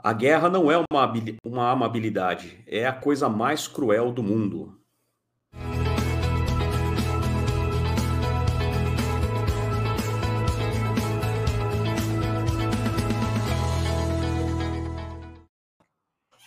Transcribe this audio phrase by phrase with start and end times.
[0.00, 1.12] A guerra não é uma,
[1.44, 4.78] uma amabilidade, é a coisa mais cruel do mundo.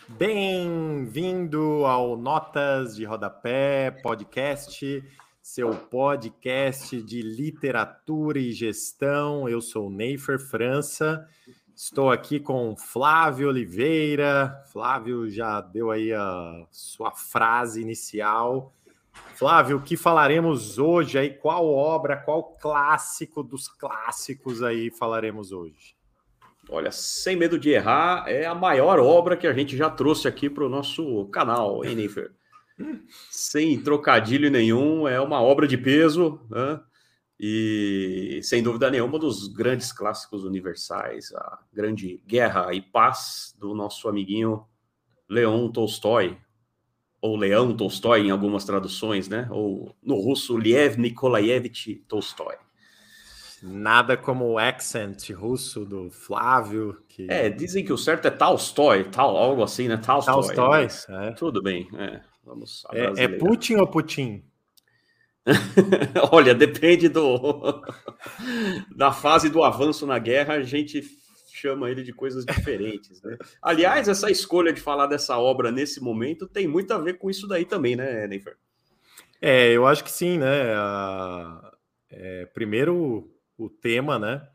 [0.07, 5.03] Bem-vindo ao Notas de Rodapé Podcast,
[5.41, 9.49] seu podcast de literatura e gestão.
[9.49, 11.27] Eu sou Neifer França
[11.83, 14.63] Estou aqui com Flávio Oliveira.
[14.71, 18.71] Flávio já deu aí a sua frase inicial.
[19.33, 21.31] Flávio, o que falaremos hoje aí?
[21.31, 25.95] Qual obra, qual clássico dos clássicos aí falaremos hoje?
[26.69, 30.51] Olha, sem medo de errar, é a maior obra que a gente já trouxe aqui
[30.51, 32.31] para o nosso canal, hein, Nifer?
[33.31, 36.79] sem trocadilho nenhum, é uma obra de peso, né?
[37.43, 43.73] E, sem dúvida nenhuma, um dos grandes clássicos universais, a grande Guerra e Paz do
[43.73, 44.63] nosso amiguinho
[45.27, 46.37] Leon Tolstói,
[47.19, 49.47] ou Leão Tolstói em algumas traduções, né?
[49.49, 52.57] Ou no russo, Liev Nikolaevich Tolstói.
[53.63, 57.01] Nada como o accent russo do Flávio.
[57.09, 57.25] Que...
[57.27, 59.97] É, dizem que o certo é Tolstói, tal, algo assim, né?
[59.97, 60.55] Tolstói.
[60.55, 61.31] Tolstói, é.
[61.31, 62.21] Tudo bem, é.
[62.43, 64.43] Vamos é, é Putin ou Putin?
[66.31, 67.81] Olha, depende do
[68.95, 71.01] da fase do avanço na guerra, a gente
[71.51, 73.37] chama ele de coisas diferentes, né?
[73.61, 77.47] Aliás, essa escolha de falar dessa obra nesse momento tem muito a ver com isso
[77.47, 78.57] daí também, né, Neifer?
[79.41, 80.47] É, eu acho que sim, né?
[82.09, 84.47] É, primeiro o tema, né?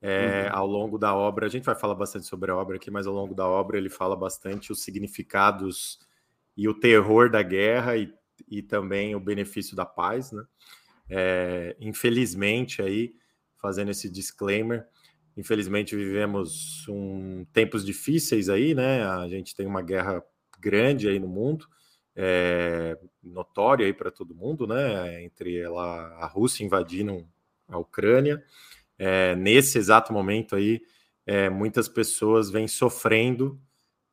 [0.00, 0.58] É, uhum.
[0.58, 3.14] Ao longo da obra, a gente vai falar bastante sobre a obra aqui, mas ao
[3.14, 5.98] longo da obra ele fala bastante os significados
[6.56, 8.12] e o terror da guerra e
[8.48, 10.44] e também o benefício da paz, né?
[11.08, 13.14] É, infelizmente, aí,
[13.60, 14.86] fazendo esse disclaimer,
[15.36, 19.04] infelizmente vivemos um, tempos difíceis aí, né?
[19.04, 20.22] A gente tem uma guerra
[20.58, 21.66] grande aí no mundo,
[22.14, 25.22] é, notória aí para todo mundo, né?
[25.22, 27.26] Entre ela, a Rússia invadindo
[27.68, 28.42] a Ucrânia.
[28.98, 30.80] É, nesse exato momento aí,
[31.26, 33.60] é, muitas pessoas vêm sofrendo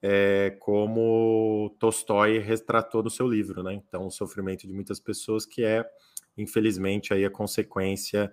[0.06, 3.74] é, como Tolstói retratou no seu livro, né?
[3.74, 5.90] Então, o sofrimento de muitas pessoas que é,
[6.38, 8.30] infelizmente, aí a consequência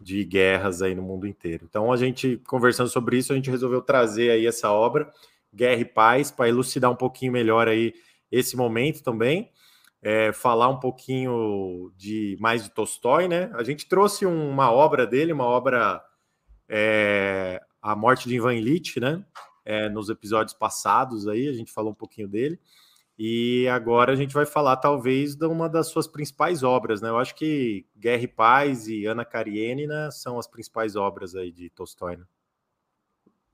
[0.00, 1.66] de guerras aí no mundo inteiro.
[1.68, 5.12] Então, a gente conversando sobre isso, a gente resolveu trazer aí essa obra,
[5.52, 7.92] Guerra e Paz, para elucidar um pouquinho melhor aí
[8.30, 9.50] esse momento também.
[10.00, 13.50] É, falar um pouquinho de mais de Tolstói, né?
[13.54, 16.00] A gente trouxe uma obra dele, uma obra
[16.68, 19.24] é, A Morte de Ivan Illich, né?
[19.68, 22.58] É, nos episódios passados aí, a gente falou um pouquinho dele.
[23.18, 27.10] E agora a gente vai falar, talvez, de uma das suas principais obras, né?
[27.10, 31.68] Eu acho que Guerra e Paz e Ana Karenina são as principais obras aí de
[31.68, 32.24] Tolstói, né?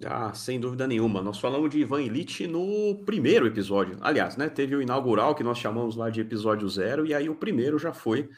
[0.03, 1.23] Ah, sem dúvida nenhuma.
[1.23, 3.97] Nós falamos de Ivan Illich no primeiro episódio.
[4.01, 4.49] Aliás, né?
[4.49, 7.93] Teve o inaugural que nós chamamos lá de episódio zero, e aí o primeiro já
[7.93, 8.29] foi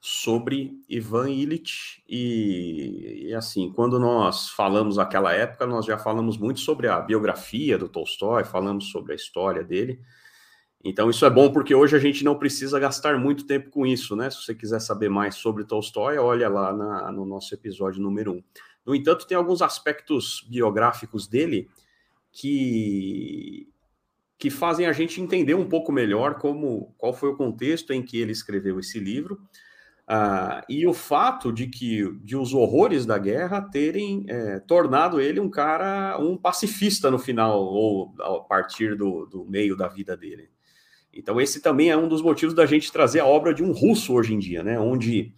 [0.00, 2.02] sobre Ivan Illich.
[2.08, 7.76] E, e, assim, quando nós falamos naquela época, nós já falamos muito sobre a biografia
[7.76, 10.00] do Tolstói, falamos sobre a história dele.
[10.82, 14.16] Então, isso é bom porque hoje a gente não precisa gastar muito tempo com isso,
[14.16, 14.30] né?
[14.30, 18.42] Se você quiser saber mais sobre Tolstói, olha lá na, no nosso episódio número um.
[18.86, 21.68] No entanto, tem alguns aspectos biográficos dele
[22.32, 23.68] que
[24.36, 28.18] que fazem a gente entender um pouco melhor como qual foi o contexto em que
[28.18, 29.40] ele escreveu esse livro
[30.06, 35.40] uh, e o fato de que de os horrores da guerra terem é, tornado ele
[35.40, 40.50] um cara um pacifista no final ou a partir do, do meio da vida dele.
[41.12, 44.12] Então esse também é um dos motivos da gente trazer a obra de um russo
[44.12, 44.78] hoje em dia, né?
[44.78, 45.32] Onde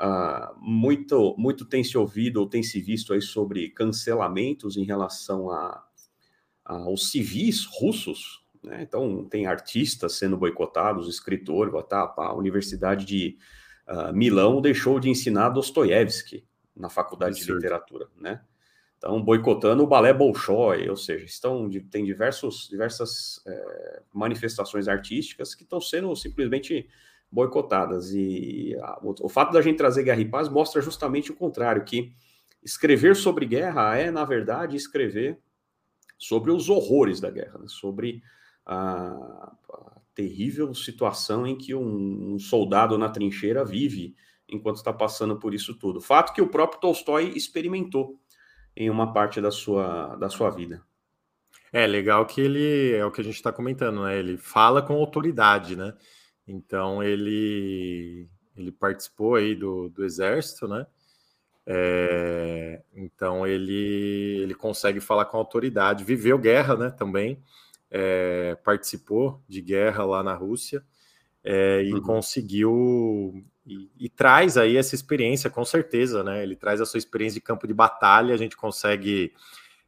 [0.00, 5.50] Uh, muito, muito tem se ouvido ou tem se visto aí sobre cancelamentos em relação
[5.50, 5.84] a,
[6.64, 8.44] a aos civis russos.
[8.62, 8.82] Né?
[8.82, 13.38] Então, tem artistas sendo boicotados, escritores, tá, a Universidade de
[13.88, 16.44] uh, Milão deixou de ensinar Dostoiévski
[16.74, 18.40] na faculdade de literatura, né?
[19.04, 25.62] Então, boicotando o balé Bolshoi, ou seja, estão, tem diversos, diversas é, manifestações artísticas que
[25.62, 26.88] estão sendo simplesmente
[27.34, 28.12] boicotadas.
[28.12, 31.84] E a, o, o, fato da gente trazer Guerra e Paz mostra justamente o contrário,
[31.84, 32.12] que
[32.62, 35.38] escrever sobre guerra é, na verdade, escrever
[36.16, 37.66] sobre os horrores da guerra, né?
[37.66, 38.22] sobre
[38.64, 44.14] a, a, terrível situação em que um, um, soldado na trincheira vive
[44.48, 46.00] enquanto está passando por isso tudo.
[46.00, 48.18] Fato que o próprio Tolstói experimentou
[48.76, 50.82] em uma parte da sua, da sua vida.
[51.72, 54.16] É legal que ele é o que a gente está comentando, né?
[54.16, 55.92] Ele fala com autoridade, né?
[56.46, 60.86] Então ele ele participou aí do, do exército, né?
[61.66, 67.42] É, então ele, ele consegue falar com autoridade, viveu guerra né, também,
[67.90, 70.84] é, participou de guerra lá na Rússia
[71.42, 72.02] é, e uhum.
[72.02, 76.42] conseguiu e, e, traz aí essa experiência com certeza, né?
[76.42, 79.32] Ele traz a sua experiência de campo de batalha, a gente consegue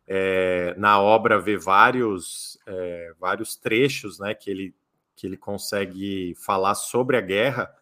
[0.09, 4.35] é, na obra ver vários é, vários trechos, né?
[4.35, 4.75] Que ele
[5.17, 7.75] que ele consegue falar sobre a guerra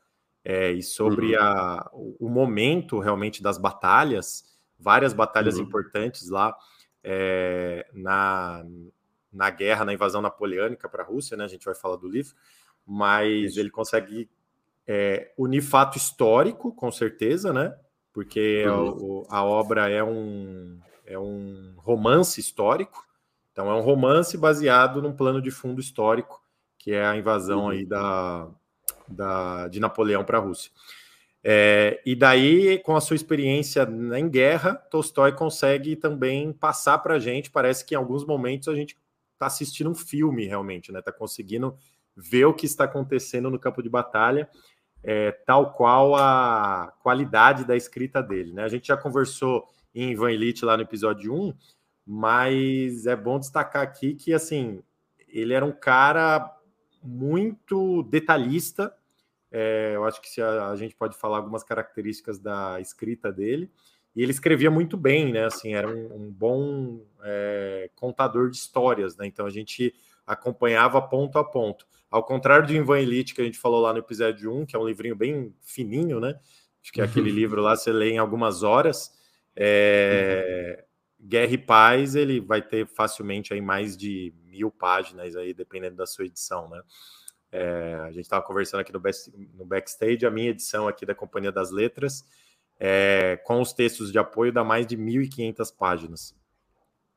[0.44, 1.42] é, e sobre uhum.
[1.42, 4.44] a, o momento realmente das batalhas,
[4.78, 5.64] várias batalhas uhum.
[5.64, 6.56] importantes lá
[7.02, 8.64] é, na,
[9.32, 11.44] na guerra, na invasão napoleônica para a Rússia, né?
[11.44, 12.34] A gente vai falar do livro,
[12.86, 13.60] mas Isso.
[13.60, 14.30] ele consegue
[14.86, 17.76] é, unir fato histórico, com certeza, né?
[18.12, 19.24] Porque uhum.
[19.28, 23.04] a, a, obra é um, é um romance histórico,
[23.50, 26.43] então é um romance baseado num plano de fundo histórico,
[26.84, 27.68] que é a invasão uhum.
[27.70, 28.46] aí da,
[29.08, 30.70] da, de Napoleão para a Rússia.
[31.42, 37.18] É, e daí, com a sua experiência em guerra, Tolstói consegue também passar para a
[37.18, 37.50] gente.
[37.50, 38.98] Parece que em alguns momentos a gente
[39.32, 40.98] está assistindo um filme realmente, né?
[40.98, 41.74] Está conseguindo
[42.14, 44.46] ver o que está acontecendo no campo de batalha,
[45.02, 48.52] é, tal qual a qualidade da escrita dele.
[48.52, 48.62] Né?
[48.62, 51.54] A gente já conversou em Van Elite lá no episódio 1,
[52.06, 54.82] mas é bom destacar aqui que assim
[55.28, 56.54] ele era um cara
[57.04, 58.94] muito detalhista.
[59.52, 63.70] É, eu acho que se a, a, gente pode falar algumas características da escrita dele.
[64.16, 65.44] E ele escrevia muito bem, né?
[65.44, 69.26] Assim, era um, um bom é, contador de histórias, né?
[69.26, 69.94] Então a gente
[70.26, 71.86] acompanhava ponto a ponto.
[72.10, 74.78] Ao contrário de Invan Elite, que a gente falou lá no episódio 1, que é
[74.78, 76.38] um livrinho bem fininho, né?
[76.80, 77.36] Acho que é aquele uhum.
[77.36, 79.12] livro lá você lê em algumas horas.
[79.56, 80.83] É...
[81.24, 86.06] Guerra e Paz, ele vai ter facilmente aí mais de mil páginas aí, dependendo da
[86.06, 86.82] sua edição, né?
[87.50, 91.14] É, a gente estava conversando aqui no, best, no, backstage, a minha edição aqui da
[91.14, 92.24] Companhia das Letras,
[92.78, 96.34] é, com os textos de apoio, dá mais de 1.500 páginas.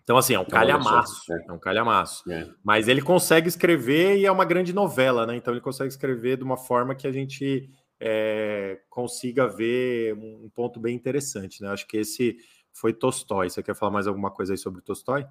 [0.04, 1.46] Então, assim, é um calhamaço, é.
[1.50, 2.32] é um calhamaço.
[2.32, 2.48] É.
[2.64, 5.36] Mas ele consegue escrever e é uma grande novela, né?
[5.36, 7.70] Então ele consegue escrever de uma forma que a gente
[8.00, 11.70] é, consiga ver um ponto bem interessante, né?
[11.70, 12.38] Acho que esse
[12.78, 13.50] foi Tolstói.
[13.50, 15.26] Você quer falar mais alguma coisa aí sobre Tolstói?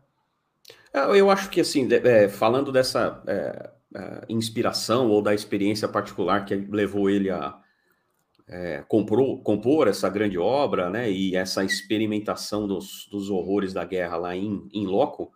[0.92, 6.44] É, eu acho que, assim, é, falando dessa é, é, inspiração ou da experiência particular
[6.44, 7.58] que levou ele a
[8.48, 14.16] é, comprou, compor essa grande obra, né, e essa experimentação dos, dos horrores da guerra
[14.16, 15.32] lá em, em loco,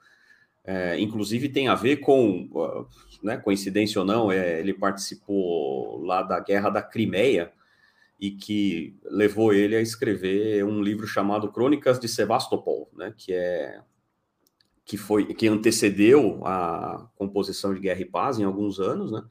[0.65, 2.89] é, inclusive tem a ver com,
[3.21, 7.53] né, coincidência ou não, ele participou lá da Guerra da Crimeia,
[8.21, 13.81] e que levou ele a escrever um livro chamado Crônicas de Sebastopol, né, que é
[14.85, 19.23] que foi que antecedeu a composição de Guerra e Paz em alguns anos, né?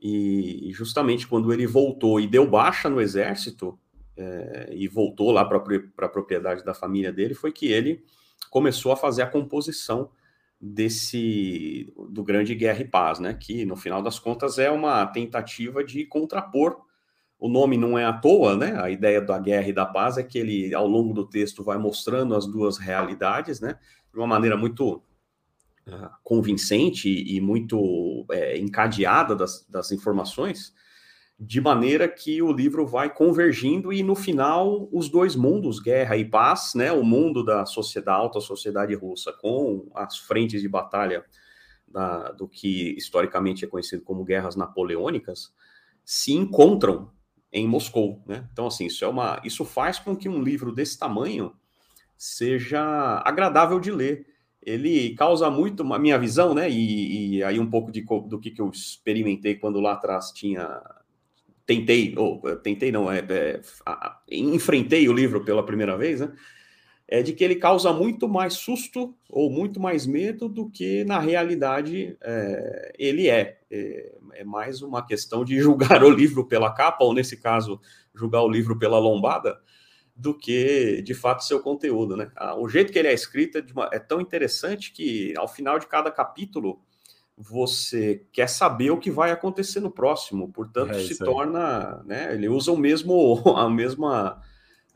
[0.00, 3.78] E justamente quando ele voltou e deu baixa no exército
[4.16, 8.04] é, e voltou lá para a propriedade da família dele, foi que ele
[8.50, 10.10] começou a fazer a composição
[10.60, 13.34] desse do grande Guerra e Paz, né?
[13.34, 16.84] Que no final das contas é uma tentativa de contrapor
[17.42, 18.80] o nome não é à toa, né?
[18.80, 21.76] A ideia da guerra e da paz é que ele, ao longo do texto, vai
[21.76, 23.80] mostrando as duas realidades, né?
[24.12, 25.02] De uma maneira muito
[25.88, 30.72] uh, convincente e muito é, encadeada das, das informações,
[31.36, 36.24] de maneira que o livro vai convergindo e, no final, os dois mundos, guerra e
[36.24, 36.92] paz, né?
[36.92, 41.24] O mundo da sociedade, alta sociedade russa, com as frentes de batalha
[41.88, 45.52] da, do que historicamente é conhecido como guerras napoleônicas,
[46.04, 47.10] se encontram
[47.52, 48.48] em Moscou, né?
[48.52, 51.52] Então, assim, isso é uma, isso faz com que um livro desse tamanho
[52.16, 54.26] seja agradável de ler.
[54.62, 56.70] Ele causa muito, a minha visão, né?
[56.70, 60.80] E, e aí um pouco de, do que, que eu experimentei quando lá atrás tinha
[61.66, 66.32] tentei, ou tentei não, é, é a, enfrentei o livro pela primeira vez, né?
[67.12, 71.18] É de que ele causa muito mais susto ou muito mais medo do que na
[71.18, 73.58] realidade é, ele é.
[73.70, 77.80] é é mais uma questão de julgar o livro pela capa, ou nesse caso,
[78.14, 79.58] julgar o livro pela lombada,
[80.14, 82.30] do que de fato seu conteúdo, né?
[82.36, 85.78] Ah, o jeito que ele é escrito é, uma, é tão interessante que ao final
[85.78, 86.80] de cada capítulo
[87.34, 92.34] você quer saber o que vai acontecer no próximo, portanto é se torna, né?
[92.34, 94.42] Ele usa o mesmo a mesma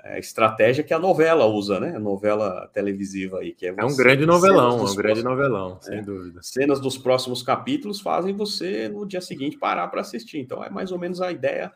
[0.08, 1.96] é, estratégia que a novela usa, né?
[1.96, 5.98] A novela televisiva aí, que é, é um grande novelão, é um grande novelão, sem
[5.98, 6.40] é, dúvida.
[6.42, 10.38] Cenas dos próximos capítulos fazem você no dia seguinte parar para assistir.
[10.38, 11.72] Então é mais ou menos a ideia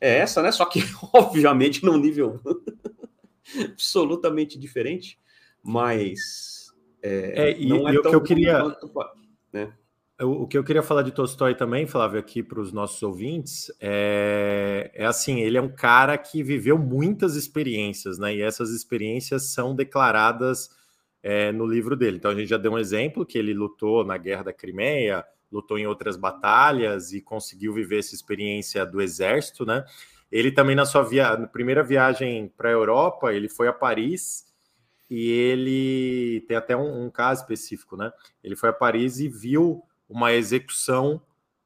[0.00, 0.50] é essa, né?
[0.50, 0.80] Só que
[1.12, 2.40] obviamente num nível
[3.64, 5.18] absolutamente diferente,
[5.62, 8.62] mas é, é e, não é e o que eu queria,
[9.52, 9.72] né?
[10.20, 14.90] O que eu queria falar de Tolstói também, Flávio, aqui para os nossos ouvintes, é,
[14.92, 18.34] é assim, ele é um cara que viveu muitas experiências, né?
[18.34, 20.70] E essas experiências são declaradas
[21.22, 22.16] é, no livro dele.
[22.16, 25.78] Então a gente já deu um exemplo que ele lutou na Guerra da Crimeia, lutou
[25.78, 29.84] em outras batalhas e conseguiu viver essa experiência do exército, né?
[30.30, 31.36] Ele também na sua via...
[31.46, 34.46] primeira viagem para a Europa, ele foi a Paris
[35.08, 38.12] e ele tem até um, um, caso específico, né?
[38.42, 41.20] Ele foi a Paris e viu uma execução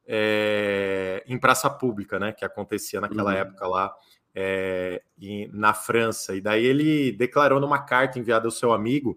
[0.06, 2.32] é, em praça pública, né?
[2.32, 3.38] Que acontecia naquela uhum.
[3.38, 3.94] época lá
[4.34, 6.34] é, em, na França.
[6.34, 9.16] E daí ele declarou numa carta enviada ao seu amigo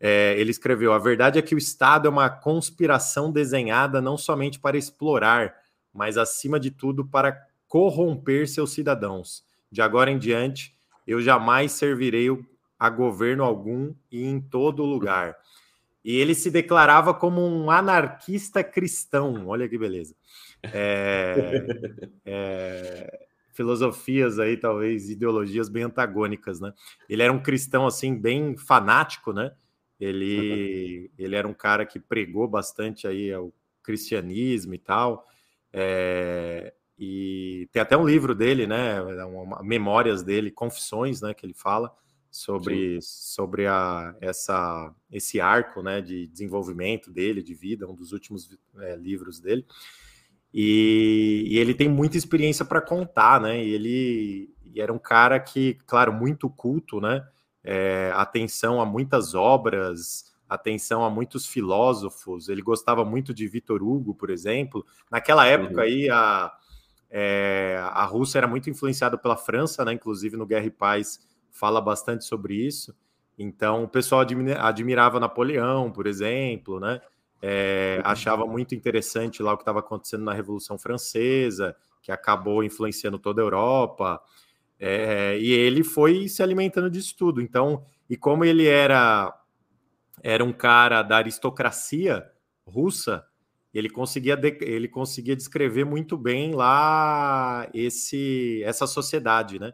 [0.00, 4.58] é, ele escreveu: A verdade é que o Estado é uma conspiração desenhada não somente
[4.58, 5.54] para explorar,
[5.92, 9.44] mas acima de tudo para corromper seus cidadãos.
[9.70, 10.74] De agora em diante,
[11.06, 12.28] eu jamais servirei
[12.78, 15.36] a governo algum e em todo lugar.
[16.04, 19.46] E ele se declarava como um anarquista cristão.
[19.48, 20.14] Olha que beleza.
[20.62, 21.66] É,
[22.24, 26.72] é, filosofias aí, talvez ideologias bem antagônicas, né?
[27.08, 29.52] Ele era um cristão assim bem fanático, né?
[29.98, 33.52] Ele, ele era um cara que pregou bastante aí o
[33.82, 35.26] cristianismo e tal.
[35.72, 39.00] É, e tem até um livro dele, né?
[39.24, 41.34] Uma, memórias dele, confissões, né?
[41.34, 41.94] Que ele fala
[42.30, 46.00] sobre, sobre a, essa, esse arco, né?
[46.00, 49.66] De desenvolvimento dele, de vida, um dos últimos é, livros dele.
[50.52, 53.64] E, e, ele tem muita experiência para contar, né?
[53.64, 57.26] E ele e era um cara que, claro, muito culto, né?
[57.64, 62.48] é, atenção a muitas obras, atenção a muitos filósofos.
[62.48, 64.84] Ele gostava muito de Vitor Hugo, por exemplo.
[65.10, 65.80] Naquela época uhum.
[65.80, 66.52] aí, a,
[67.10, 69.92] é, a Rússia era muito influenciada pela França, né?
[69.92, 71.20] Inclusive no Guerra e Paz
[71.50, 72.94] fala bastante sobre isso.
[73.38, 74.24] Então, o pessoal
[74.58, 77.00] admirava Napoleão, por exemplo, né?
[77.42, 78.10] É, uhum.
[78.10, 83.40] achava muito interessante lá o que estava acontecendo na Revolução Francesa, que acabou influenciando toda
[83.40, 84.20] a Europa.
[84.78, 87.40] É, e ele foi se alimentando disso tudo.
[87.40, 89.34] Então, e como ele era
[90.22, 92.30] era um cara da aristocracia
[92.66, 93.24] russa,
[93.72, 99.72] ele conseguia ele conseguia descrever muito bem lá esse essa sociedade, né?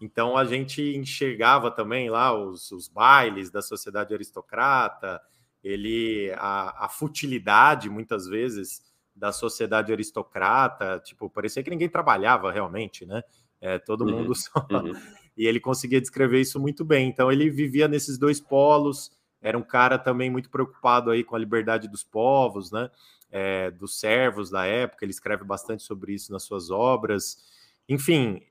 [0.00, 5.20] Então a gente enxergava também lá os, os bailes da sociedade aristocrata,
[5.64, 8.82] ele a, a futilidade muitas vezes
[9.14, 13.22] da sociedade aristocrata, tipo, parecia que ninguém trabalhava realmente, né?
[13.60, 14.66] É, todo uhum, mundo só.
[14.70, 14.92] Uhum.
[15.36, 17.08] E ele conseguia descrever isso muito bem.
[17.08, 19.10] Então ele vivia nesses dois polos.
[19.40, 22.90] Era um cara também muito preocupado aí com a liberdade dos povos, né?
[23.30, 25.04] É, dos servos da época.
[25.04, 27.38] Ele escreve bastante sobre isso nas suas obras.
[27.88, 28.42] Enfim,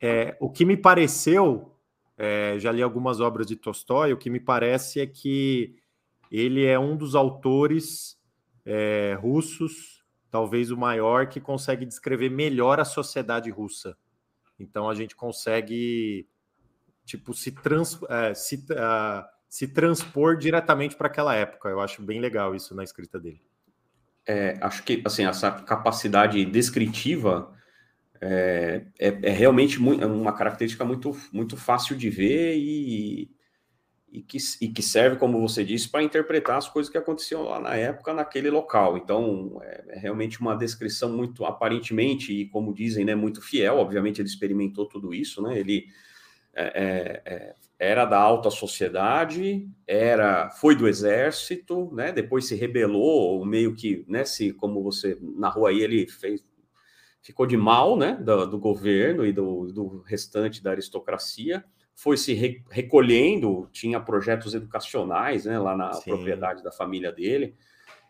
[0.00, 1.74] é, o que me pareceu,
[2.16, 4.12] é, já li algumas obras de Tolstói.
[4.12, 5.76] O que me parece é que
[6.30, 8.18] ele é um dos autores
[8.64, 13.96] é, russos, talvez o maior, que consegue descrever melhor a sociedade russa
[14.58, 16.26] então a gente consegue
[17.04, 21.68] tipo se, trans, é, se, uh, se transpor diretamente para aquela época.
[21.68, 23.40] Eu acho bem legal isso na escrita dele.
[24.26, 27.54] É, acho que assim essa capacidade descritiva
[28.20, 33.30] é, é, é realmente muito, é uma característica muito, muito fácil de ver e,
[34.10, 37.60] e que, e que serve, como você disse, para interpretar as coisas que aconteciam lá
[37.60, 38.96] na época, naquele local.
[38.96, 43.76] Então, é, é, realmente uma descrição muito, aparentemente, e como dizem, né, muito fiel.
[43.76, 45.58] Obviamente, ele experimentou tudo isso, né?
[45.58, 45.86] Ele
[46.54, 52.10] é, é, era da alta sociedade, era foi do exército, né?
[52.10, 54.24] Depois se rebelou, meio que, né?
[54.24, 56.42] Se, como você narrou aí, ele fez
[57.22, 58.14] ficou de mal, né?
[58.14, 61.64] Do, do governo e do, do restante da aristocracia
[61.98, 66.10] foi se re recolhendo, tinha projetos educacionais né, lá na Sim.
[66.10, 67.56] propriedade da família dele.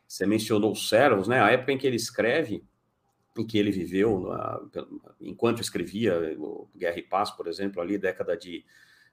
[0.07, 1.41] Você mencionou os servos, né?
[1.41, 2.62] A época em que ele escreve,
[3.37, 4.61] em que ele viveu, na,
[5.19, 6.37] enquanto escrevia
[6.77, 8.62] Guerra e Paz, por exemplo, ali, década de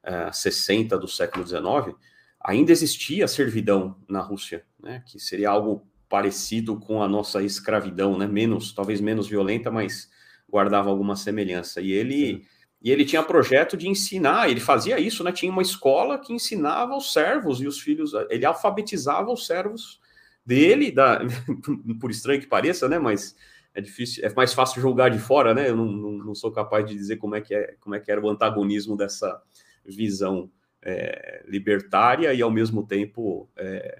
[0.04, 1.98] uh, eh, 60 do século XIX,
[2.42, 5.04] ainda existia servidão na Rússia, né?
[5.08, 8.26] Que seria algo parecido com a nossa escravidão, né?
[8.26, 10.10] Menos, talvez menos violenta, mas
[10.50, 11.82] guardava alguma semelhança.
[11.82, 12.38] E ele.
[12.38, 12.56] Sim
[12.86, 15.32] e ele tinha projeto de ensinar, ele fazia isso, né?
[15.32, 20.00] Tinha uma escola que ensinava os servos e os filhos, ele alfabetizava os servos
[20.46, 21.20] dele, da,
[22.00, 23.00] por estranho que pareça, né?
[23.00, 23.36] Mas
[23.74, 25.68] é difícil, é mais fácil julgar de fora, né?
[25.68, 28.12] Eu não, não, não sou capaz de dizer como é que é, como é que
[28.12, 29.42] era o antagonismo dessa
[29.84, 30.52] visão
[30.86, 33.98] é, libertária e ao mesmo tempo é,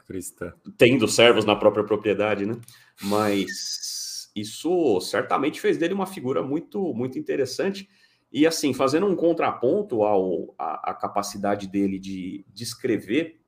[0.78, 2.56] tendo servos na própria propriedade, né?
[3.02, 7.90] Mas isso certamente fez dele uma figura muito muito interessante
[8.32, 13.40] e assim, fazendo um contraponto ao, a, a capacidade dele de descrever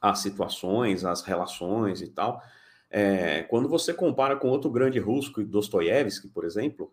[0.00, 2.42] as situações, as relações e tal,
[2.88, 6.92] É, quando você compara com outro grande russo, Dostoiévski, por exemplo,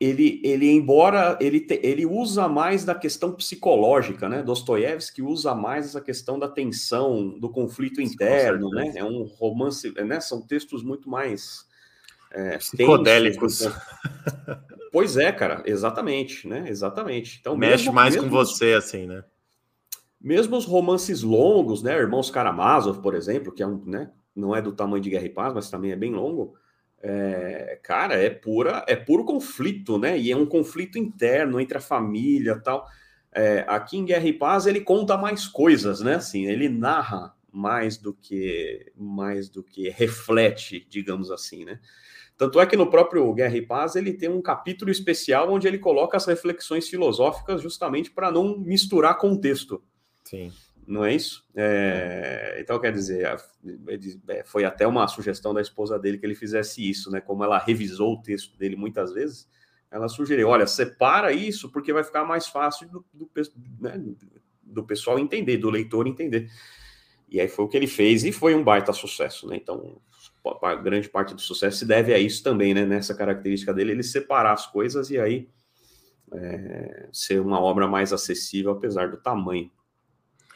[0.00, 4.42] ele, ele embora ele, te, ele usa mais da questão psicológica, né?
[4.42, 8.92] Dostoiévski usa mais essa questão da tensão, do conflito interno, né?
[8.94, 10.20] É um romance, né?
[10.20, 11.66] São textos muito mais
[12.30, 13.58] é, psicodélicos.
[13.58, 13.76] Tensos,
[14.92, 16.66] pois é, cara, exatamente, né?
[16.68, 17.38] Exatamente.
[17.40, 19.24] Então mexe mesmo, mais mesmo, com você, assim, né?
[20.20, 21.98] Mesmo os romances longos, né?
[21.98, 24.12] Irmãos Karamazov, por exemplo, que é um, né?
[24.34, 26.54] Não é do tamanho de Guerra e Paz, mas também é bem longo
[27.02, 30.18] é, cara, é pura, é puro conflito, né?
[30.18, 32.86] E é um conflito interno entre a família tal.
[33.32, 36.16] É, aqui em Guerra e Paz ele conta mais coisas, né?
[36.16, 41.78] Assim, ele narra mais do que mais do que reflete, digamos assim, né?
[42.36, 45.78] Tanto é que no próprio Guerra e Paz ele tem um capítulo especial onde ele
[45.78, 49.82] coloca as reflexões filosóficas justamente para não misturar contexto.
[50.24, 50.52] Sim
[50.88, 51.46] não é isso?
[51.54, 53.38] É, então, quer dizer,
[54.28, 57.20] é, foi até uma sugestão da esposa dele que ele fizesse isso, né?
[57.20, 59.46] Como ela revisou o texto dele muitas vezes,
[59.90, 63.30] ela sugeriu: olha, separa isso porque vai ficar mais fácil do, do,
[63.80, 64.02] né,
[64.62, 66.50] do pessoal entender, do leitor entender.
[67.28, 69.56] E aí foi o que ele fez e foi um baita sucesso, né?
[69.56, 70.00] Então,
[70.62, 72.86] a grande parte do sucesso se deve a isso também, né?
[72.86, 75.48] Nessa característica dele, ele separar as coisas e aí
[76.32, 79.70] é, ser uma obra mais acessível, apesar do tamanho.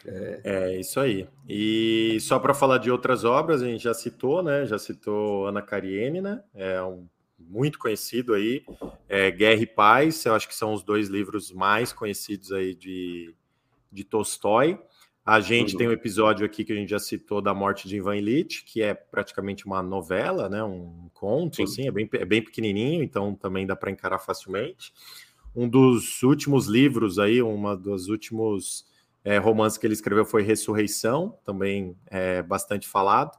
[0.06, 1.28] É, é isso aí.
[1.48, 4.66] E só para falar de outras obras, a gente já citou, né?
[4.66, 7.06] Já citou Ana Karenina, é um
[7.38, 8.64] muito conhecido aí.
[9.08, 13.34] É, Guerra e Paz, eu acho que são os dois livros mais conhecidos aí de,
[13.90, 14.78] de Tolstói.
[15.24, 15.78] A gente uhum.
[15.78, 18.82] tem um episódio aqui que a gente já citou da morte de Ivan Illich, que
[18.82, 20.64] é praticamente uma novela, né?
[20.64, 21.62] Um conto, Sim.
[21.62, 24.92] assim, é bem, é bem pequenininho, então também dá para encarar facilmente.
[25.54, 28.84] Um dos últimos livros aí, uma dos últimos
[29.24, 33.38] é, romance que ele escreveu foi Ressurreição, também é bastante falado.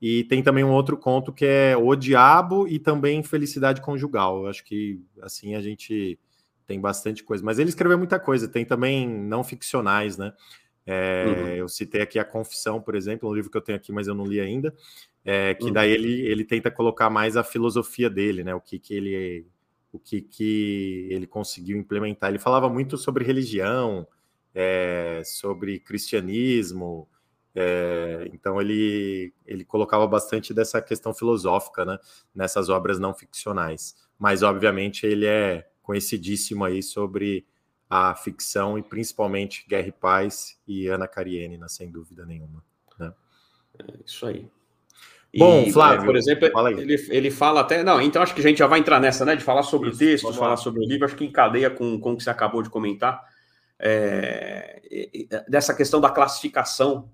[0.00, 4.42] E tem também um outro conto que é O Diabo e também Felicidade Conjugal.
[4.42, 6.18] Eu acho que assim a gente
[6.66, 7.44] tem bastante coisa.
[7.44, 10.32] Mas ele escreveu muita coisa, tem também não ficcionais, né?
[10.86, 11.48] É, uhum.
[11.48, 14.14] Eu citei aqui a Confissão, por exemplo, um livro que eu tenho aqui, mas eu
[14.14, 14.74] não li ainda.
[15.24, 15.72] É, que uhum.
[15.72, 18.54] daí ele, ele tenta colocar mais a filosofia dele, né?
[18.54, 19.46] O que, que ele
[19.90, 22.30] o que, que ele conseguiu implementar.
[22.30, 24.06] Ele falava muito sobre religião,
[24.54, 27.08] é, sobre cristianismo.
[27.54, 31.98] É, então ele, ele colocava bastante dessa questão filosófica né,
[32.34, 33.96] nessas obras não ficcionais.
[34.18, 37.46] Mas, obviamente, ele é conhecidíssimo aí sobre
[37.88, 42.62] a ficção e principalmente Guerra e Paz e Ana Karenina, sem dúvida nenhuma.
[42.98, 43.12] Né?
[43.78, 44.46] É isso aí.
[45.36, 47.84] Bom, e, Flávio, por exemplo, ele, ele fala até.
[47.84, 49.36] Não, então acho que a gente já vai entrar nessa, né?
[49.36, 52.12] De falar sobre Isso, o texto, falar sobre o livro, acho que encadeia com, com
[52.12, 53.22] o que você acabou de comentar
[53.78, 54.80] é,
[55.48, 57.10] dessa questão da classificação.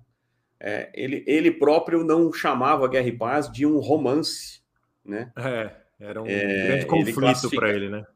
[0.59, 4.61] É, ele, ele próprio não chamava Guerra e Paz de um romance,
[5.05, 5.33] né?
[5.37, 8.07] É, era um é, grande conflito para ele, né?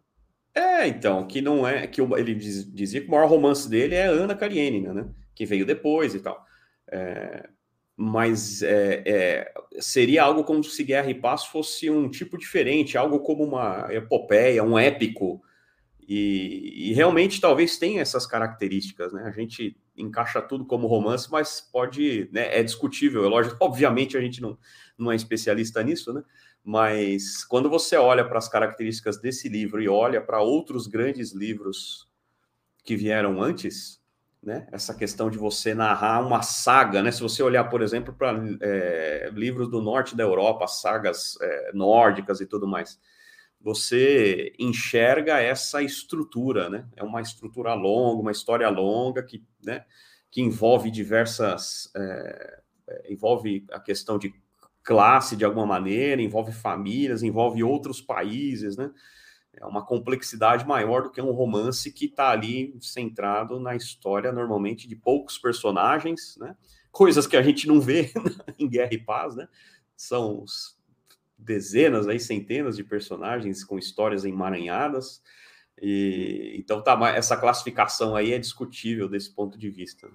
[0.54, 4.34] É, então, que não é que ele dizia que o maior romance dele é Ana
[4.34, 5.08] Karenina, né?
[5.34, 6.44] Que veio depois e tal.
[6.90, 7.48] É,
[7.94, 13.20] mas é, é, seria algo como se Guerra e Paz fosse um tipo diferente, algo
[13.20, 15.42] como uma epopeia, um épico,
[16.09, 19.25] e, e, realmente talvez tenha essas características, né?
[19.25, 22.59] A gente encaixa tudo como romance, mas pode, né?
[22.59, 24.57] É discutível, é lógico, obviamente a gente não,
[24.97, 26.23] não é especialista nisso, né?
[26.64, 32.09] Mas quando você olha para as características desse livro e olha para outros grandes livros
[32.83, 34.01] que vieram antes,
[34.42, 34.66] né?
[34.73, 37.12] Essa questão de você narrar uma saga, né?
[37.12, 42.40] Se você olhar, por exemplo, para é, livros do norte da Europa, sagas é, nórdicas
[42.40, 42.99] e tudo mais
[43.61, 46.88] você enxerga essa estrutura, né?
[46.97, 49.85] É uma estrutura longa, uma história longa que, né,
[50.31, 51.90] que envolve diversas.
[51.97, 54.33] É, é, envolve a questão de
[54.83, 58.90] classe de alguma maneira, envolve famílias, envolve outros países, né?
[59.61, 64.87] É uma complexidade maior do que um romance que está ali centrado na história, normalmente,
[64.88, 66.57] de poucos personagens, né?
[66.92, 68.12] Coisas que a gente não vê
[68.59, 69.49] em Guerra e Paz, né?
[69.97, 70.77] São os
[71.38, 75.22] dezenas, aí, centenas de personagens com histórias emaranhadas.
[75.81, 80.09] E então tá, essa classificação aí é discutível desse ponto de vista.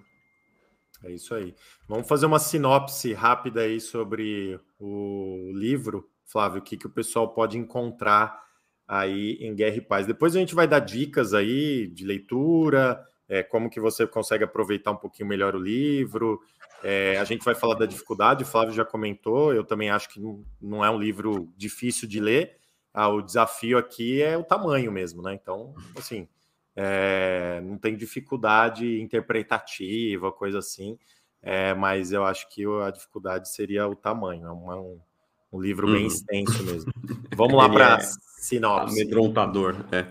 [1.04, 1.56] É isso aí.
[1.88, 7.34] Vamos fazer uma sinopse rápida aí sobre o livro, Flávio, o que, que o pessoal
[7.34, 8.42] pode encontrar
[8.88, 10.06] aí em Guerra e Paz.
[10.06, 14.92] Depois a gente vai dar dicas aí de leitura, é, como que você consegue aproveitar
[14.92, 16.42] um pouquinho melhor o livro,
[16.84, 20.20] é, a gente vai falar da dificuldade, o Flávio já comentou, eu também acho que
[20.62, 22.58] não, é um livro difícil de ler.
[22.94, 25.34] Ah, o desafio aqui é o tamanho mesmo, né?
[25.34, 26.28] Então, assim,
[26.76, 31.00] é, não tem dificuldade interpretativa, coisa assim.
[31.42, 34.46] é, mas eu acho que a dificuldade seria o tamanho.
[34.46, 35.00] É um,
[35.54, 36.08] um livro bem uhum.
[36.08, 36.92] extenso mesmo.
[37.36, 38.00] Vamos lá para é
[38.40, 39.02] sinopse.
[39.02, 40.06] Amedrontador, é.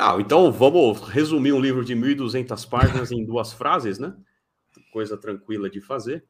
[0.00, 4.14] Ah, então vamos resumir um livro de 1.200 páginas em duas frases, né?
[4.92, 6.24] Coisa tranquila de fazer.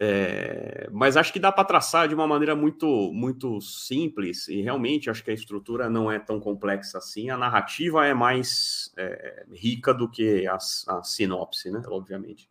[0.00, 5.08] É, mas acho que dá para traçar de uma maneira muito, muito simples e realmente
[5.08, 7.30] acho que a estrutura não é tão complexa assim.
[7.30, 11.82] A narrativa é mais é, rica do que a, a, sinopse, né?
[11.86, 12.50] Obviamente.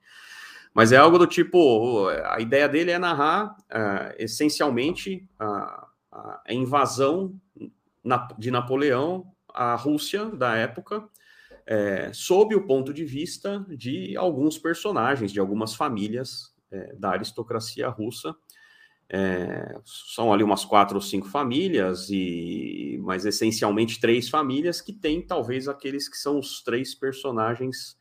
[0.74, 7.38] Mas é algo do tipo: a ideia dele é narrar uh, essencialmente a, a, invasão
[8.38, 11.08] de Napoleão à Rússia da época.
[11.68, 17.90] É, sob o ponto de vista de alguns personagens, de algumas famílias é, da aristocracia
[17.90, 18.36] russa.
[19.08, 25.22] É, são ali umas quatro ou cinco famílias, e mas essencialmente três famílias que têm
[25.22, 27.98] talvez aqueles que são os três personagens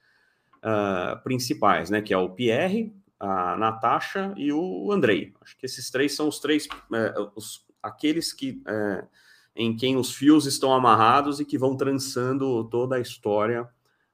[0.64, 2.00] uh, principais, né?
[2.00, 5.34] Que é o Pierre, a Natasha e o Andrei.
[5.40, 9.06] Acho que esses três são os três, uh, os, aqueles que uh,
[9.54, 13.68] em quem os fios estão amarrados e que vão trançando toda a história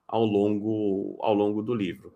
[0.07, 2.13] ao longo, ao longo do livro.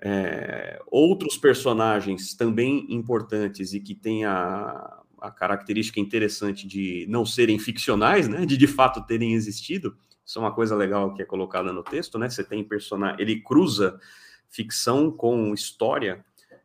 [0.00, 7.58] É, outros personagens também importantes e que têm a, a, característica interessante de não serem
[7.58, 9.96] ficcionais, né, de de fato terem existido.
[10.24, 12.30] Isso é uma coisa legal que é colocada no texto, né?
[12.30, 14.00] Você tem personagem, ele cruza
[14.48, 16.24] ficção com história,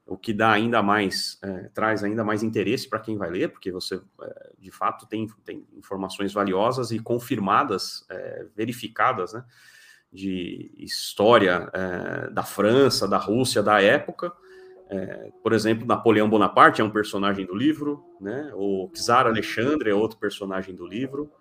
[0.09, 3.71] o que dá ainda mais, é, traz ainda mais interesse para quem vai ler, porque
[3.71, 9.45] você é, de fato tem, tem informações valiosas e confirmadas, é, verificadas, né?
[10.11, 14.33] de história é, da França, da Rússia, da época.
[14.89, 18.51] É, por exemplo, Napoleão Bonaparte é um personagem do livro, né?
[18.55, 21.31] o Czar Alexandre é outro personagem do livro.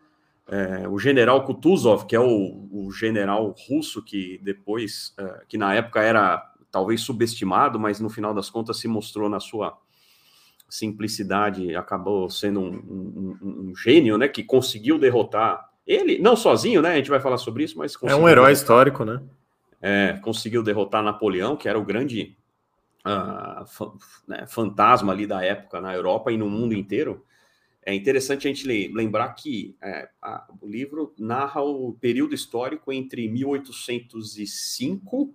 [0.46, 5.14] É, o general Kutuzov, que é o, o general russo que depois,
[5.46, 6.42] que na época era
[6.78, 9.76] talvez subestimado, mas no final das contas se mostrou na sua
[10.68, 16.80] simplicidade, acabou sendo um, um, um, um gênio, né, que conseguiu derrotar ele, não sozinho,
[16.82, 16.92] né?
[16.92, 17.96] A gente vai falar sobre isso, mas.
[18.02, 19.22] É um herói histórico, né?
[19.80, 22.36] É, conseguiu derrotar Napoleão, que era o grande
[23.06, 23.64] uh,
[24.28, 27.24] né, fantasma ali da época na Europa e no mundo inteiro.
[27.82, 33.26] É interessante a gente lembrar que é, a, o livro narra o período histórico entre
[33.26, 35.34] 1805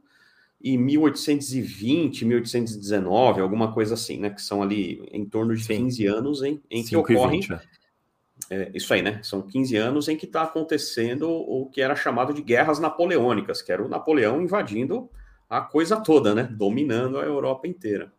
[0.63, 4.29] e 1820, 1819, alguma coisa assim, né?
[4.29, 5.83] Que são ali em torno de Sim.
[5.83, 7.41] 15 anos em, em que ocorrem.
[7.41, 7.59] 20, é
[8.49, 9.19] é, isso aí, né?
[9.23, 13.71] São 15 anos em que está acontecendo o que era chamado de guerras napoleônicas, que
[13.71, 15.09] era o Napoleão invadindo
[15.49, 16.43] a coisa toda, né?
[16.51, 18.11] Dominando a Europa inteira.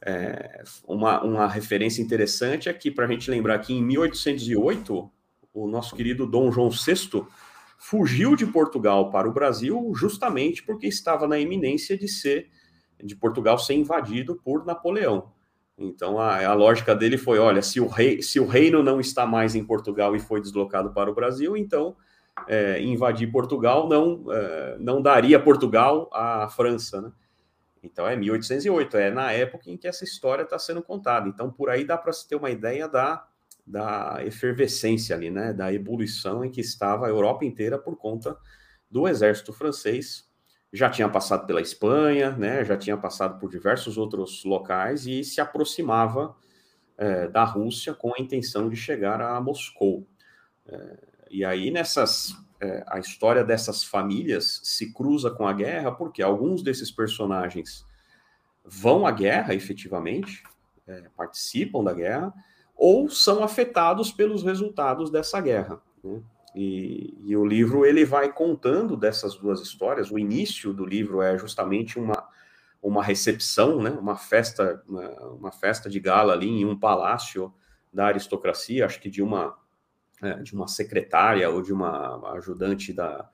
[0.00, 5.10] É, uma, uma referência interessante é que, para a gente lembrar que em 1808,
[5.52, 7.26] o nosso querido Dom João VI
[7.78, 12.50] fugiu de Portugal para o Brasil justamente porque estava na iminência de ser
[13.02, 15.32] de Portugal ser invadido por Napoleão.
[15.78, 19.24] Então a, a, lógica dele foi: olha, se o, rei, se o reino não está
[19.24, 21.94] mais em Portugal e foi deslocado para o Brasil, então
[22.48, 27.12] é, invadir Portugal não, é, não daria Portugal à França, né?
[27.80, 31.28] Então é 1808, é na época em que essa história está sendo contada.
[31.28, 33.24] Então por aí dá para se ter uma ideia da,
[33.68, 35.52] da efervescência ali, né?
[35.52, 38.36] Da ebulição em que estava a Europa inteira por conta
[38.90, 40.28] do exército francês
[40.72, 45.40] já tinha passado pela Espanha, né, já tinha passado por diversos outros locais e se
[45.40, 46.36] aproximava
[46.96, 50.06] é, da Rússia com a intenção de chegar a Moscou.
[50.66, 50.98] É,
[51.30, 56.62] e aí nessas é, a história dessas famílias se cruza com a guerra porque alguns
[56.62, 57.86] desses personagens
[58.64, 60.42] vão à guerra efetivamente,
[61.16, 62.32] participam da guerra
[62.78, 65.82] ou são afetados pelos resultados dessa guerra.
[66.02, 66.22] Né?
[66.54, 70.10] E, e, o livro ele vai contando dessas duas histórias.
[70.10, 72.26] O início do livro é justamente uma,
[72.80, 73.90] uma recepção, né?
[73.90, 77.52] uma festa, uma, uma festa de gala ali em um palácio
[77.92, 79.56] da aristocracia, acho que de uma
[80.20, 83.28] é, de uma secretária ou de uma ajudante da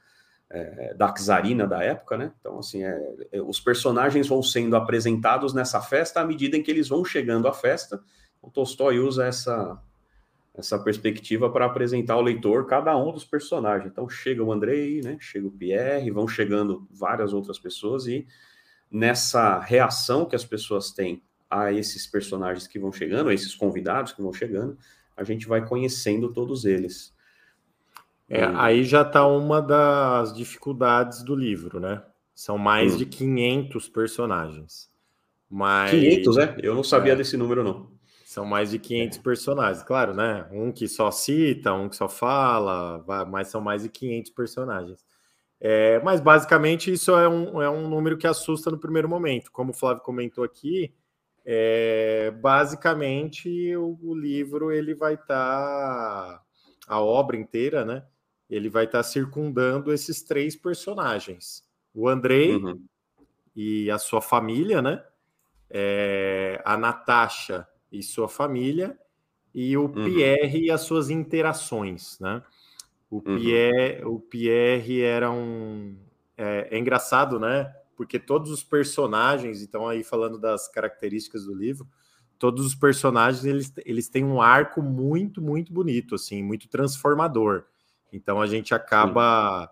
[0.50, 2.32] é, da czarina da época, né?
[2.38, 6.70] Então assim, é, é, os personagens vão sendo apresentados nessa festa à medida em que
[6.70, 8.02] eles vão chegando à festa.
[8.46, 9.80] O Tolstói usa essa
[10.56, 13.90] essa perspectiva para apresentar ao leitor cada um dos personagens.
[13.90, 18.24] Então chega o Andrei, né, chega o Pierre, vão chegando várias outras pessoas e
[18.88, 24.12] nessa reação que as pessoas têm a esses personagens que vão chegando, a esses convidados
[24.12, 24.78] que vão chegando,
[25.16, 27.12] a gente vai conhecendo todos eles.
[28.28, 28.44] É.
[28.54, 32.02] Aí já está uma das dificuldades do livro, né?
[32.34, 32.98] São mais hum.
[32.98, 34.90] de 500 personagens.
[35.50, 35.90] Mas...
[35.90, 36.56] 500, é?
[36.62, 37.16] Eu não sabia é.
[37.16, 37.93] desse número, não.
[38.34, 40.44] São mais de 500 personagens, claro, né?
[40.50, 45.06] Um que só cita, um que só fala, mas são mais de 500 personagens.
[45.60, 49.52] É, mas basicamente isso é um, é um número que assusta no primeiro momento.
[49.52, 50.92] Como o Flávio comentou aqui,
[51.46, 56.42] é, basicamente o, o, livro ele vai estar tá,
[56.88, 58.04] a obra inteira, né?
[58.50, 61.62] Ele vai estar tá circundando esses três personagens:
[61.94, 62.84] o Andrei uhum.
[63.54, 65.04] e a sua família, né?
[65.70, 67.64] É, a Natasha
[67.98, 68.98] e sua família
[69.54, 70.04] e o uhum.
[70.04, 72.42] Pierre e as suas interações, né?
[73.08, 73.38] O uhum.
[73.38, 75.96] Pierre, o Pierre era um
[76.36, 77.72] é, é, engraçado, né?
[77.96, 81.86] Porque todos os personagens, então aí falando das características do livro,
[82.38, 87.64] todos os personagens eles, eles têm um arco muito muito bonito, assim, muito transformador.
[88.12, 89.70] Então a gente acaba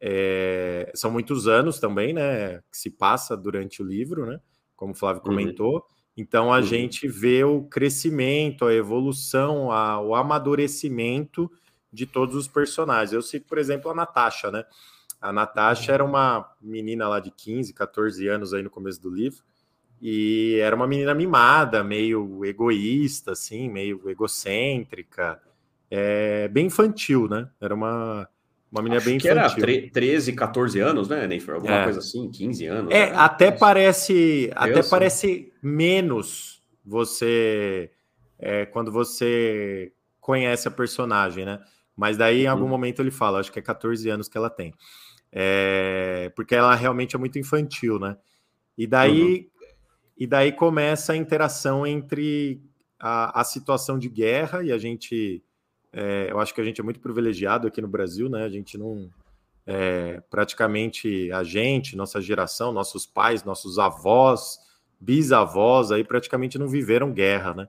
[0.00, 2.58] é, são muitos anos também, né?
[2.70, 4.40] Que se passa durante o livro, né?
[4.76, 5.30] Como o Flávio uhum.
[5.30, 5.84] comentou.
[6.16, 6.24] Uhum.
[6.24, 6.62] Então a uhum.
[6.62, 11.50] gente vê o crescimento, a evolução, a, o amadurecimento
[11.92, 13.12] de todos os personagens.
[13.12, 14.64] Eu cito, por exemplo, a Natasha, né?
[15.20, 19.42] A Natasha era uma menina lá de 15, 14 anos aí no começo do livro,
[20.02, 25.40] e era uma menina mimada, meio egoísta, assim, meio egocêntrica,
[25.90, 27.48] é, bem infantil, né?
[27.58, 28.28] Era uma,
[28.74, 29.64] uma menina Acho bem que infantil.
[29.64, 31.54] era 13, 14 anos, né, Neyfer?
[31.54, 31.84] Alguma é.
[31.84, 32.92] coisa assim, 15 anos.
[32.92, 33.16] É, né?
[33.16, 37.90] até parece, até parece menos você
[38.38, 41.60] é, quando você conhece a personagem, né?
[41.96, 42.70] Mas daí, em algum uhum.
[42.70, 44.74] momento, ele fala, acho que é 14 anos que ela tem.
[45.30, 48.16] É, porque ela realmente é muito infantil, né?
[48.76, 49.46] E daí, uhum.
[50.18, 52.60] e daí começa a interação entre
[52.98, 55.42] a, a situação de guerra, e a gente.
[55.96, 58.44] É, eu acho que a gente é muito privilegiado aqui no Brasil, né?
[58.44, 59.08] A gente não.
[59.66, 64.58] É, praticamente a gente, nossa geração, nossos pais, nossos avós,
[65.00, 67.68] bisavós aí praticamente não viveram guerra, né?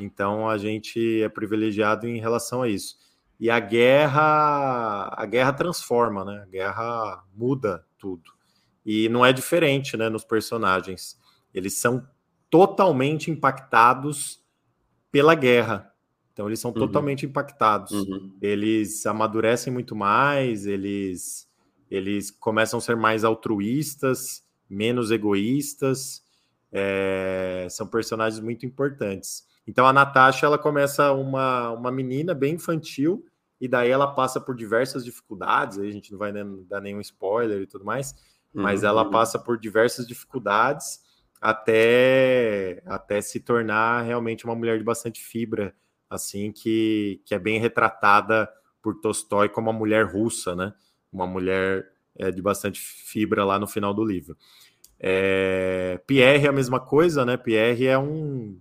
[0.00, 2.96] Então a gente é privilegiado em relação a isso.
[3.38, 6.42] E a guerra, a guerra transforma, né?
[6.42, 8.32] A guerra muda tudo.
[8.84, 11.18] E não é diferente, né, nos personagens.
[11.52, 12.06] Eles são
[12.48, 14.40] totalmente impactados
[15.10, 15.92] pela guerra.
[16.36, 16.76] Então eles são uhum.
[16.76, 17.92] totalmente impactados.
[17.92, 18.30] Uhum.
[18.42, 21.48] Eles amadurecem muito mais, eles
[21.90, 26.22] eles começam a ser mais altruístas, menos egoístas.
[26.70, 29.46] É, são personagens muito importantes.
[29.66, 33.24] Então a Natasha ela começa uma, uma menina bem infantil
[33.58, 36.34] e daí ela passa por diversas dificuldades, aí a gente não vai
[36.68, 38.14] dar nenhum spoiler e tudo mais,
[38.52, 38.90] mas uhum.
[38.90, 41.00] ela passa por diversas dificuldades
[41.40, 45.74] até até se tornar realmente uma mulher de bastante fibra,
[46.08, 48.48] assim que, que é bem retratada
[48.82, 50.72] por Tolstói como uma mulher russa, né?
[51.12, 54.36] Uma mulher é, de bastante fibra lá no final do livro.
[54.98, 57.36] É, Pierre é a mesma coisa, né?
[57.36, 58.58] Pierre é um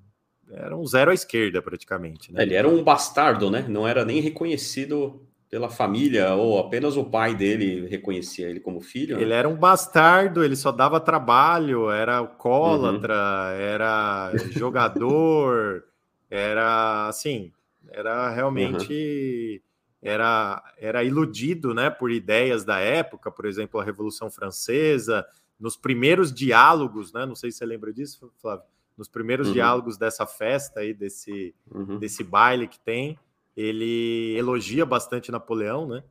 [0.52, 2.32] era um zero à esquerda, praticamente.
[2.32, 2.44] Né?
[2.44, 3.66] Ele era um bastardo, né?
[3.68, 9.16] Não era nem reconhecido pela família, ou apenas o pai dele reconhecia ele como filho.
[9.16, 9.24] Né?
[9.24, 13.62] Ele era um bastardo, ele só dava trabalho, era alcoólatra, uhum.
[13.62, 15.84] era jogador,
[16.30, 17.52] era assim,
[17.90, 19.62] era realmente.
[19.62, 19.66] Uhum.
[20.02, 25.26] Era, era iludido né, por ideias da época, por exemplo, a Revolução Francesa,
[25.60, 27.26] nos primeiros diálogos, né?
[27.26, 28.66] Não sei se você lembra disso, Flávio
[28.98, 29.54] nos primeiros uhum.
[29.54, 32.00] diálogos dessa festa aí, desse, uhum.
[32.00, 33.20] desse baile que tem,
[33.56, 36.04] ele elogia bastante Napoleão, né?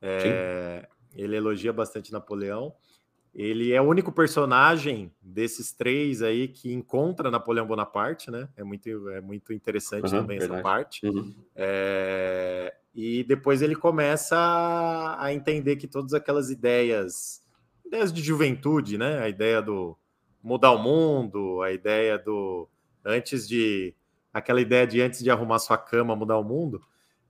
[0.00, 2.74] É, ele elogia bastante Napoleão.
[3.38, 8.48] Ele é o único personagem desses três aí que encontra Napoleão Bonaparte, né?
[8.56, 10.58] É muito, é muito interessante uhum, também verdade.
[10.58, 11.06] essa parte.
[11.06, 11.34] Uhum.
[11.54, 14.38] É, e depois ele começa
[15.18, 17.42] a entender que todas aquelas ideias,
[17.84, 19.18] ideias de juventude, né?
[19.18, 19.94] A ideia do,
[20.42, 22.66] mudar o mundo, a ideia do
[23.04, 23.94] antes de
[24.32, 26.80] aquela ideia de antes de arrumar sua cama mudar o mundo,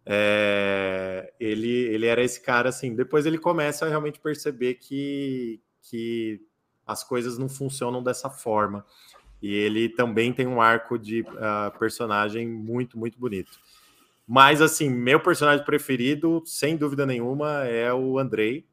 [0.05, 2.95] é, ele ele era esse cara assim.
[2.95, 6.40] Depois ele começa a realmente perceber que que
[6.87, 8.85] as coisas não funcionam dessa forma.
[9.42, 13.59] E ele também tem um arco de uh, personagem muito muito bonito.
[14.27, 18.66] Mas assim, meu personagem preferido, sem dúvida nenhuma, é o Andrei.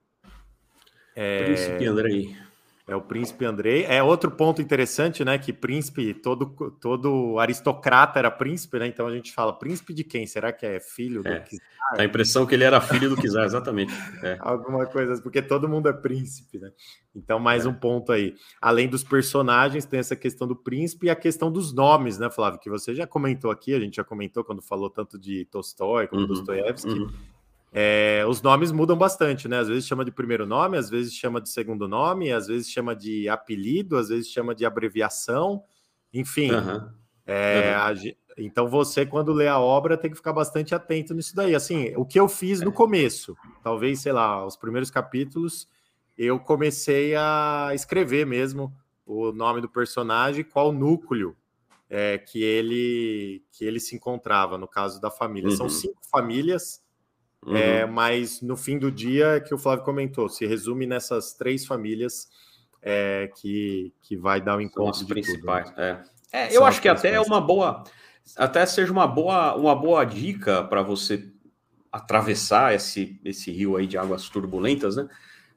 [1.16, 1.44] É...
[1.44, 2.36] Príncipe Andrei.
[2.86, 3.86] É o príncipe Andrei.
[3.86, 5.38] É outro ponto interessante, né?
[5.38, 6.48] Que príncipe, todo,
[6.82, 8.88] todo aristocrata era príncipe, né?
[8.88, 10.28] Então a gente fala, príncipe de quem?
[10.28, 11.40] Será que é filho é.
[11.40, 11.66] do Kizar?
[11.94, 13.94] A impressão que ele era filho do Kizar, exatamente.
[14.22, 14.38] É.
[14.42, 16.72] Alguma coisa, porque todo mundo é príncipe, né?
[17.16, 17.70] Então, mais é.
[17.70, 18.36] um ponto aí.
[18.62, 22.60] Além dos personagens, tem essa questão do príncipe e a questão dos nomes, né, Flávio?
[22.60, 26.24] Que você já comentou aqui, a gente já comentou quando falou tanto de Tolstói como
[26.24, 26.90] uhum, Dostoiévski.
[26.90, 27.33] Uhum
[27.74, 29.58] é, os nomes mudam bastante, né?
[29.58, 32.96] Às vezes chama de primeiro nome, às vezes chama de segundo nome, às vezes chama
[32.96, 35.64] de apelido, às vezes chama de abreviação,
[36.14, 36.52] enfim.
[36.52, 36.90] Uhum.
[37.26, 37.82] É, uhum.
[37.82, 37.94] A,
[38.38, 41.56] então você, quando lê a obra, tem que ficar bastante atento nisso daí.
[41.56, 45.68] Assim, o que eu fiz no começo, talvez, sei lá, os primeiros capítulos,
[46.16, 48.72] eu comecei a escrever mesmo
[49.06, 51.36] o nome do personagem, qual núcleo
[51.90, 55.50] é, que ele que ele se encontrava no caso da família.
[55.50, 55.56] Uhum.
[55.56, 56.83] São cinco famílias, é,
[57.46, 57.56] uhum.
[57.56, 62.30] é, mas no fim do dia que o Flávio comentou, se resume nessas três famílias
[62.82, 65.70] é, que, que vai dar o encontro São as principais.
[65.70, 66.04] Tudo, né?
[66.32, 66.48] é.
[66.48, 67.84] é eu acho que até é uma boa,
[68.36, 71.32] até seja uma boa uma boa dica para você
[71.92, 75.08] atravessar esse esse rio aí de águas turbulentas, né?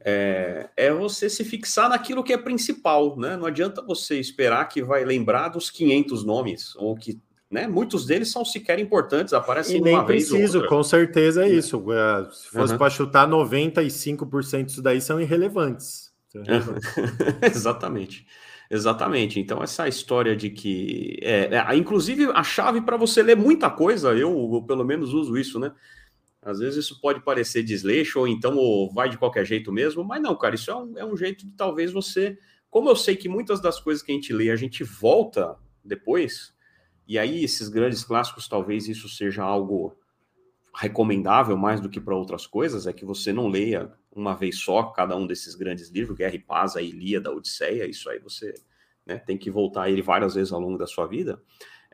[0.09, 3.37] é, é, você se fixar naquilo que é principal, né?
[3.37, 7.67] Não adianta você esperar que vai lembrar dos 500 nomes, ou que, né?
[7.67, 11.85] Muitos deles são sequer importantes, aparecem e nem preciso, com certeza é isso.
[11.93, 12.79] É, se fosse uhum.
[12.79, 16.13] para chutar 95% disso daí são irrelevantes.
[17.43, 18.27] Exatamente.
[18.71, 19.39] Exatamente.
[19.39, 21.19] Então, essa história de que.
[21.23, 25.37] É, é inclusive, a chave para você ler muita coisa, eu, eu, pelo menos uso
[25.39, 25.73] isso, né?
[26.43, 30.23] Às vezes isso pode parecer desleixo, ou então ou vai de qualquer jeito mesmo, mas
[30.23, 32.39] não, cara, isso é um, é um jeito de talvez você.
[32.71, 36.53] Como eu sei que muitas das coisas que a gente lê, a gente volta depois,
[37.07, 39.97] e aí esses grandes clássicos, talvez isso seja algo
[40.75, 44.83] recomendável mais do que para outras coisas, é que você não leia uma vez só
[44.85, 48.53] cada um desses grandes livros, Guerra e Paz, a Ilíada, a Odisseia, isso aí você
[49.05, 51.41] né, tem que voltar a ele várias vezes ao longo da sua vida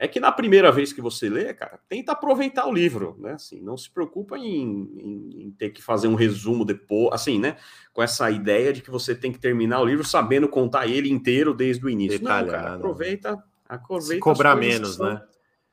[0.03, 3.35] é que na primeira vez que você lê, cara, tenta aproveitar o livro, né?
[3.35, 7.57] Assim, não se preocupa em, em, em, ter que fazer um resumo depois, assim, né?
[7.93, 11.55] Com essa ideia de que você tem que terminar o livro sabendo contar ele inteiro
[11.55, 12.19] desde o início.
[12.19, 12.47] Detalhado.
[12.47, 13.45] Não, cara, aproveita,
[13.75, 14.15] aproveita.
[14.15, 15.07] Se cobrar menos, são...
[15.07, 15.23] né?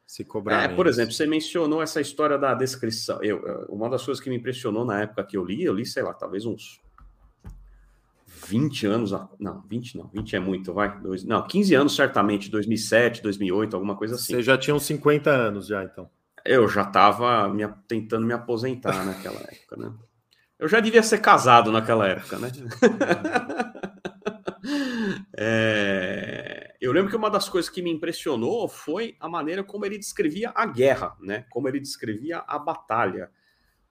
[0.06, 0.56] Se cobrar.
[0.56, 0.76] É, menos.
[0.76, 3.22] por exemplo, você mencionou essa história da descrição.
[3.24, 6.04] Eu, uma das coisas que me impressionou na época que eu li, eu li, sei
[6.04, 6.82] lá, talvez uns
[8.48, 13.22] 20 anos, não, 20 não, 20 é muito, vai, dois, não, 15 anos certamente, 2007,
[13.22, 14.34] 2008, alguma coisa assim.
[14.34, 16.10] Você já tinha uns 50 anos já, então.
[16.46, 19.92] Eu já estava me, tentando me aposentar naquela época, né?
[20.58, 22.52] Eu já devia ser casado naquela época, né?
[25.38, 26.09] é,
[26.80, 30.52] eu lembro que uma das coisas que me impressionou foi a maneira como ele descrevia
[30.56, 31.46] a guerra, né?
[31.50, 33.30] Como ele descrevia a batalha,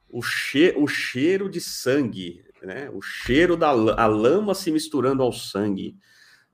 [0.09, 2.88] o, che o cheiro de sangue, né?
[2.90, 5.96] O cheiro da a lama se misturando ao sangue,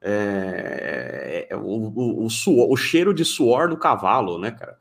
[0.00, 4.76] é, é, o, o, o, suor, o cheiro de suor do cavalo, né, cara?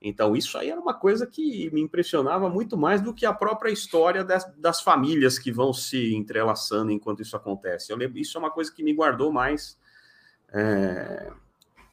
[0.00, 3.72] Então, isso aí era uma coisa que me impressionava muito mais do que a própria
[3.72, 7.90] história das, das famílias que vão se entrelaçando enquanto isso acontece.
[7.90, 9.76] Eu lembro, isso é uma coisa que me guardou mais,
[10.52, 11.30] é,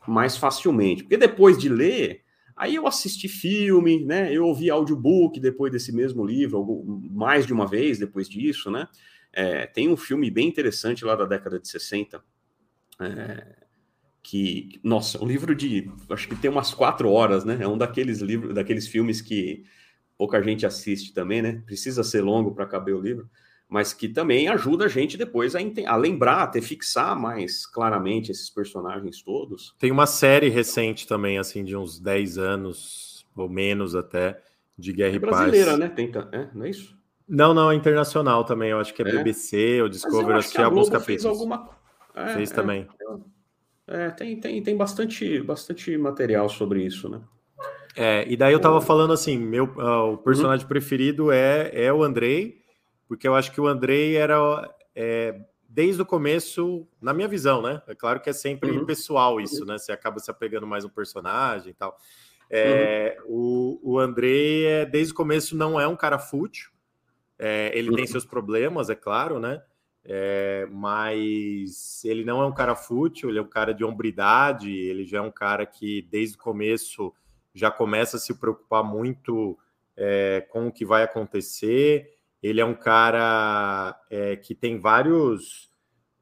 [0.08, 1.04] mais facilmente.
[1.04, 4.34] Porque depois de ler, Aí eu assisti filme, né?
[4.34, 6.64] Eu ouvi audiobook depois desse mesmo livro,
[7.12, 8.88] mais de uma vez depois disso, né?
[9.34, 12.24] É, tem um filme bem interessante lá da década de 60,
[13.02, 13.56] é,
[14.24, 17.58] que, nossa, um livro de, acho que tem umas quatro horas, né?
[17.60, 19.66] É um daqueles livros, daqueles filmes que
[20.18, 21.62] pouca gente assiste também, né?
[21.66, 23.30] Precisa ser longo para caber o livro
[23.76, 28.32] mas que também ajuda a gente depois a, a lembrar, a ter fixar mais claramente
[28.32, 29.76] esses personagens todos.
[29.78, 34.42] Tem uma série recente também, assim, de uns 10 anos, ou menos até,
[34.80, 35.30] de Guerra é e Paz.
[35.30, 35.90] brasileira, né?
[35.90, 36.98] Tenta, é, não é isso?
[37.28, 38.70] Não, não, é internacional também.
[38.70, 39.12] Eu acho que é, é?
[39.12, 41.24] BBC ou Discovery, assisti alguns capítulos.
[41.24, 41.70] Fez, alguma...
[42.16, 42.88] É, fez é, também.
[43.86, 47.20] É, tem, tem, tem bastante, bastante material sobre isso, né?
[47.94, 50.70] É, e daí eu tava falando assim, meu, uh, o personagem uhum.
[50.70, 52.64] preferido é, é o Andrei,
[53.08, 54.38] porque eu acho que o Andrei era
[54.96, 57.82] é, desde o começo, na minha visão, né?
[57.88, 58.86] É claro que é sempre uhum.
[58.86, 59.78] pessoal isso, né?
[59.78, 61.98] Você acaba se apegando mais um personagem e tal.
[62.50, 63.80] É, uhum.
[63.84, 66.72] o, o Andrei, é, desde o começo, não é um cara fútil.
[67.38, 67.96] É, ele uhum.
[67.98, 69.62] tem seus problemas, é claro, né?
[70.08, 75.04] É, mas ele não é um cara fútil, ele é um cara de hombridade, ele
[75.04, 77.12] já é um cara que desde o começo
[77.54, 79.58] já começa a se preocupar muito
[79.98, 82.15] é, com o que vai acontecer.
[82.46, 85.72] Ele é um cara é, que tem vários,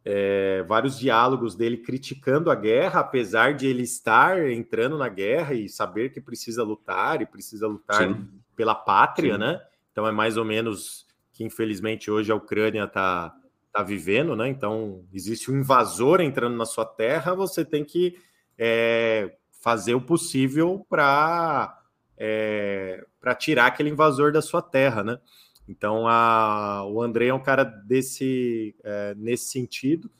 [0.06, 5.68] é, vários diálogos dele criticando a guerra, apesar de ele estar entrando na guerra e
[5.68, 8.26] saber que precisa lutar e precisa lutar Sim.
[8.56, 9.40] pela pátria, Sim.
[9.42, 9.62] né?
[9.92, 13.36] Então é mais ou menos que infelizmente hoje a Ucrânia está
[13.74, 14.48] tá vivendo, né?
[14.48, 18.18] Então existe um invasor entrando na sua terra, você tem que
[18.58, 21.82] é, fazer o possível para
[22.18, 25.20] é, para tirar aquele invasor da sua terra, né?
[25.68, 30.12] Então, a, o André é um cara desse é, nesse sentido.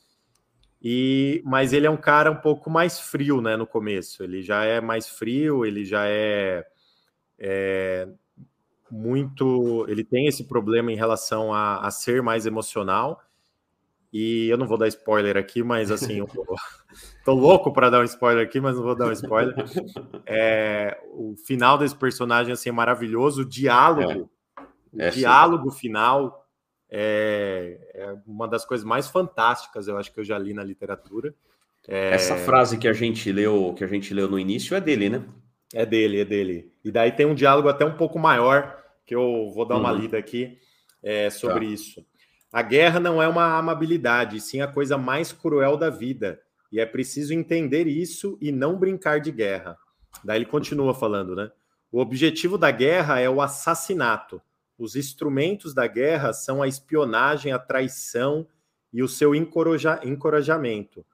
[0.82, 3.56] E, mas ele é um cara um pouco mais frio, né?
[3.56, 6.66] No começo, ele já é mais frio, ele já é,
[7.40, 8.08] é
[8.92, 13.22] muito, ele tem esse problema em relação a, a, ser mais emocional.
[14.12, 16.46] E eu não vou dar spoiler aqui, mas assim, eu tô,
[17.24, 19.56] tô louco para dar um spoiler aqui, mas não vou dar um spoiler.
[20.26, 24.33] É, o final desse personagem assim é maravilhoso, o diálogo é
[24.94, 25.80] o é, diálogo sim.
[25.80, 26.48] final
[26.90, 31.34] é, é, uma das coisas mais fantásticas, eu acho que eu já li na literatura.
[31.88, 32.12] É...
[32.12, 35.24] Essa frase que a gente leu, que a gente leu no início, é dele, né?
[35.74, 36.72] É dele, é dele.
[36.86, 40.00] E daí tem um diálogo até um pouco maior que eu vou dar uma uhum.
[40.00, 40.58] lida aqui
[41.02, 41.74] é, sobre tá.
[41.74, 42.06] isso.
[42.52, 46.40] A guerra não é uma amabilidade, sim a coisa mais cruel da vida.
[46.72, 49.78] E é preciso entender isso e não brincar de guerra.
[50.24, 51.52] Daí ele continua falando, né?
[51.92, 54.40] O objetivo da guerra é o assassinato.
[54.78, 58.48] Os instrumentos da guerra são a espionagem, a traição
[58.92, 61.06] e o seu encoraja encorajamento.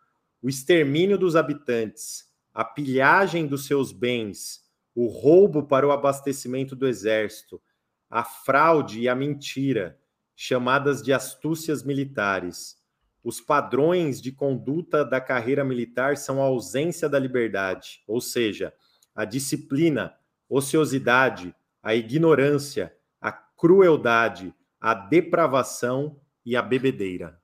[0.42, 4.64] O extermínio dos habitantes, a pilhagem dos seus bens,
[4.96, 7.62] o roubo para o abastecimento do exército,
[8.10, 10.00] a fraude e a mentira,
[10.36, 12.78] chamadas de astúcias militares.
[13.24, 18.74] Os padrões de conduta da carreira militar são a ausência da liberdade, ou seja,
[19.14, 20.16] a disciplina,
[20.50, 21.54] ociosidade,
[21.84, 22.96] a ignorância,
[23.60, 27.38] crueldade, a depravação e a bebedeira.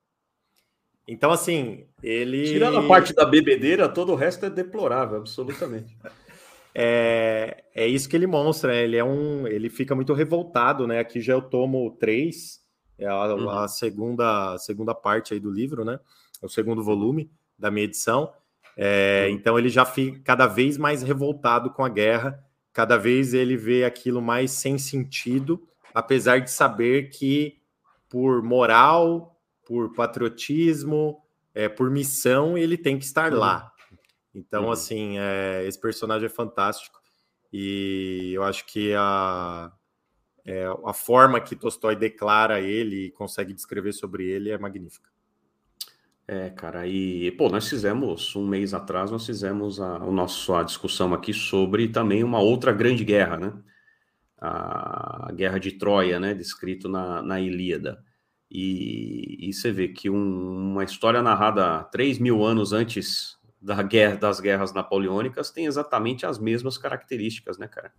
[1.07, 2.45] Então, assim, ele.
[2.45, 5.95] Tirando a parte da bebedeira, todo o resto é deplorável, absolutamente.
[6.73, 8.83] é, é isso que ele mostra, né?
[8.83, 9.45] ele é um.
[9.45, 10.99] Ele fica muito revoltado, né?
[10.99, 12.61] Aqui já eu tomo três,
[12.97, 13.49] é a, uhum.
[13.49, 15.99] a segunda, a segunda parte aí do livro, né?
[16.41, 18.33] É o segundo volume da minha edição.
[18.75, 19.35] É, uhum.
[19.35, 22.43] Então ele já fica cada vez mais revoltado com a guerra,
[22.73, 25.61] cada vez ele vê aquilo mais sem sentido,
[25.95, 27.61] apesar de saber que
[28.09, 31.17] por moral, por patriotismo,
[31.53, 33.39] é, por missão, ele tem que estar uhum.
[33.39, 33.71] lá.
[34.33, 34.71] Então, uhum.
[34.71, 36.99] assim, é, esse personagem é fantástico
[37.51, 39.71] e eu acho que a,
[40.45, 45.09] é, a forma que Tolstói declara ele e consegue descrever sobre ele é magnífica.
[46.27, 51.13] É, cara, e pô, nós fizemos um mês atrás, nós fizemos a, a nossa discussão
[51.13, 53.53] aqui sobre também uma outra grande guerra, né?
[54.37, 56.33] A, guerra de Troia, né?
[56.33, 58.03] Descrito na, na Ilíada.
[58.49, 64.15] E, e você vê que um, uma história narrada 3 mil anos antes da guerra,
[64.15, 67.91] das guerras napoleônicas tem exatamente as mesmas características, né, cara?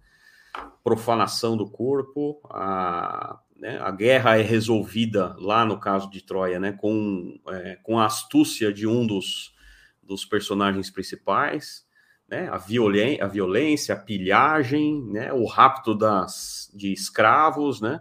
[0.83, 6.73] Profanação do corpo, a, né, a guerra é resolvida lá no caso de Troia, né,
[6.73, 9.55] com, é, com a astúcia de um dos,
[10.03, 11.86] dos personagens principais,
[12.29, 18.01] né, a, a violência, a pilhagem, né, o rapto das, de escravos, né,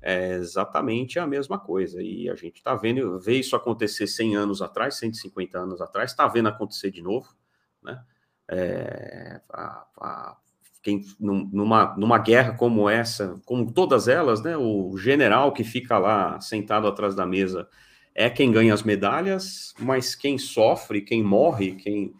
[0.00, 2.02] é exatamente a mesma coisa.
[2.02, 6.28] E a gente está vendo, vê isso acontecer 100 anos atrás, 150 anos atrás, está
[6.28, 7.34] vendo acontecer de novo,
[7.82, 8.02] né?
[8.46, 10.36] É, a, a,
[10.82, 14.54] quem, numa, numa guerra como essa, como todas elas, né?
[14.58, 17.66] O general que fica lá sentado atrás da mesa
[18.14, 22.14] é quem ganha as medalhas, mas quem sofre, quem morre, quem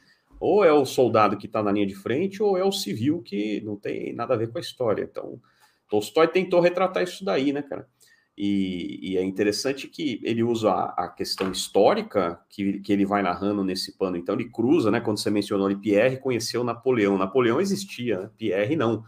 [0.45, 3.63] ou é o soldado que está na linha de frente, ou é o civil que
[3.63, 5.03] não tem nada a ver com a história.
[5.03, 5.41] Então,
[5.89, 7.89] Tolstói tentou retratar isso daí, né, cara?
[8.37, 13.23] E, e, é interessante que ele usa a, a, questão histórica que, que ele vai
[13.23, 14.19] narrando nesse pano.
[14.19, 15.01] Então, ele cruza, né?
[15.01, 17.17] Quando você mencionou ali, Pierre conheceu Napoleão.
[17.17, 18.31] Napoleão existia, né?
[18.37, 19.03] Pierre não.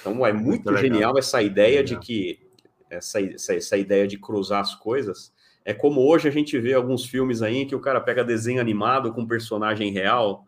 [0.00, 2.38] Então, é muito, muito genial essa ideia de que
[2.88, 5.30] essa, essa, essa, ideia de cruzar as coisas.
[5.62, 8.62] É como hoje a gente vê alguns filmes aí em que o cara pega desenho
[8.62, 10.46] animado com personagem real,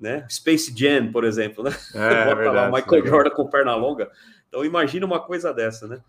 [0.00, 0.26] né?
[0.30, 1.70] Space Jam, por exemplo, né?
[1.94, 4.10] É, Bota verdade, lá Michael Jordan com perna longa.
[4.48, 6.00] Então imagina uma coisa dessa, né?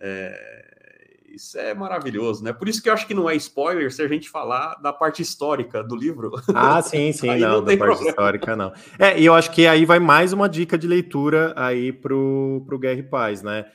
[0.00, 0.64] É,
[1.34, 2.52] isso é maravilhoso, né?
[2.52, 5.20] Por isso que eu acho que não é spoiler se a gente falar da parte
[5.20, 6.32] histórica do livro.
[6.54, 8.10] Ah, sim, sim, não, não da parte problema.
[8.10, 8.72] histórica não.
[8.98, 12.78] É, e eu acho que aí vai mais uma dica de leitura aí pro, pro
[12.78, 13.66] Guerra e Paz, né?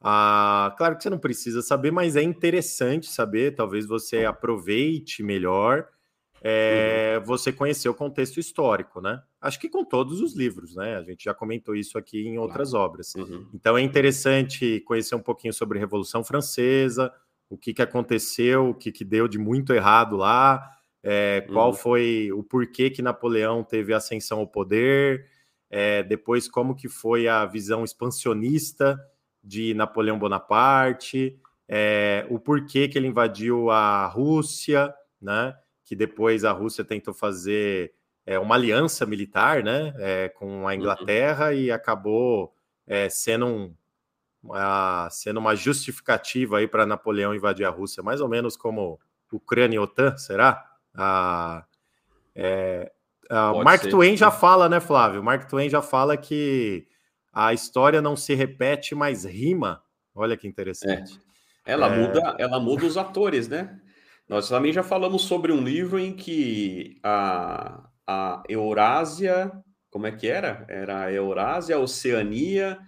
[0.00, 5.86] Ah, claro que você não precisa saber, mas é interessante saber, talvez você aproveite melhor
[6.48, 7.24] é, uhum.
[7.24, 9.20] você conhecer o contexto histórico, né?
[9.40, 10.96] Acho que com todos os livros, né?
[10.96, 13.16] A gente já comentou isso aqui em outras obras.
[13.16, 13.48] Uhum.
[13.52, 17.12] Então é interessante conhecer um pouquinho sobre a Revolução Francesa,
[17.50, 20.70] o que, que aconteceu, o que, que deu de muito errado lá,
[21.02, 21.74] é, qual uhum.
[21.74, 25.26] foi o porquê que Napoleão teve ascensão ao poder,
[25.68, 28.96] é, depois como que foi a visão expansionista
[29.42, 31.36] de Napoleão Bonaparte,
[31.68, 35.56] é, o porquê que ele invadiu a Rússia, né?
[35.86, 37.94] Que depois a Rússia tentou fazer
[38.26, 40.72] é, uma aliança militar né, é, com a uhum.
[40.72, 41.52] Inglaterra uhum.
[41.52, 42.52] e acabou
[42.84, 43.74] é, sendo, um,
[44.42, 48.98] uma, sendo uma justificativa para Napoleão invadir a Rússia, mais ou menos como
[49.32, 50.68] Ucrânia e OTAN, será?
[50.92, 51.64] Ah,
[52.34, 52.90] é,
[53.62, 53.90] Mark ser.
[53.90, 55.22] Twain já fala, né, Flávio?
[55.22, 56.86] Mark Twain já fala que
[57.32, 59.82] a história não se repete, mas rima.
[60.14, 61.20] Olha que interessante.
[61.64, 61.72] É.
[61.72, 61.98] Ela é...
[61.98, 63.80] muda, ela muda os atores, né?
[64.28, 69.52] Nós também já falamos sobre um livro em que a, a Eurásia,
[69.88, 70.66] como é que era?
[70.68, 72.78] Era a Eurásia, a Oceania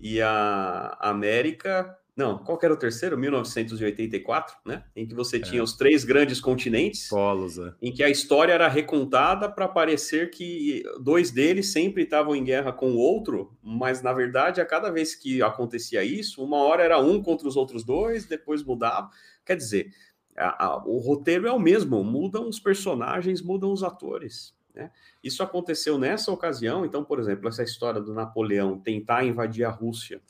[0.00, 3.16] e a América Não, qual era o terceiro?
[3.16, 4.84] 1984, né?
[4.96, 5.40] Em que você é.
[5.40, 7.08] tinha os três grandes continentes.
[7.08, 7.72] Polos, é.
[7.80, 12.72] Em que a história era recontada para parecer que dois deles sempre estavam em guerra
[12.72, 16.98] com o outro, mas na verdade, a cada vez que acontecia isso, uma hora era
[16.98, 19.08] um contra os outros dois, depois mudava.
[19.44, 19.92] Quer dizer,
[20.36, 24.54] a, a, o roteiro é o mesmo, mudam os personagens, mudam os atores.
[24.74, 24.90] Né?
[25.22, 30.20] Isso aconteceu nessa ocasião, então, por exemplo, essa história do Napoleão tentar invadir a Rússia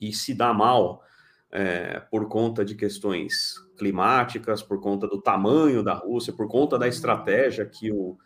[0.00, 1.02] e se dá mal
[1.50, 6.86] é, por conta de questões climáticas, por conta do tamanho da Rússia, por conta da
[6.86, 8.16] estratégia que o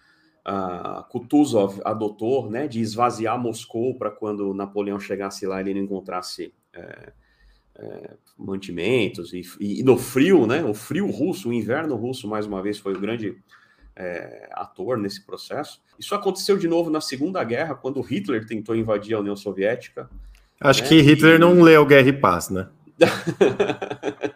[0.44, 6.52] a Kutuzov adotou, né, de esvaziar Moscou para quando Napoleão chegasse lá ele não encontrasse
[6.72, 7.12] é,
[7.78, 12.62] é, mantimentos e, e, no frio, né, o frio russo, o inverno russo mais uma
[12.62, 13.36] vez foi o grande
[13.96, 15.80] é, ator nesse processo.
[15.98, 20.08] Isso aconteceu de novo na Segunda Guerra quando Hitler tentou invadir a União Soviética.
[20.60, 20.88] Acho né?
[20.88, 21.38] que Hitler e...
[21.38, 22.68] não leu Guerra e Paz, né?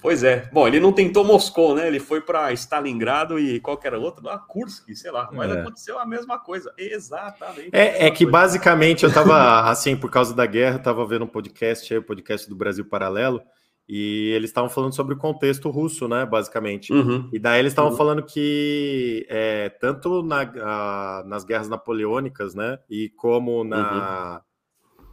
[0.00, 0.48] pois é.
[0.52, 1.86] Bom, ele não tentou Moscou, né?
[1.86, 5.28] Ele foi para Stalingrado e qualquer outro, lá, Kursk, sei lá.
[5.32, 5.60] Mas é.
[5.60, 6.72] aconteceu a mesma coisa.
[6.76, 7.70] Exatamente.
[7.72, 8.30] É, é que coisa.
[8.30, 12.48] basicamente eu tava, assim, por causa da guerra, eu tava vendo um podcast, o podcast
[12.48, 13.42] do Brasil Paralelo,
[13.88, 16.24] e eles estavam falando sobre o contexto russo, né?
[16.24, 16.92] Basicamente.
[16.92, 17.28] Uhum.
[17.32, 17.96] E daí eles estavam uhum.
[17.96, 22.78] falando que é, tanto na, a, nas guerras napoleônicas, né?
[22.88, 24.34] E como na.
[24.36, 24.54] Uhum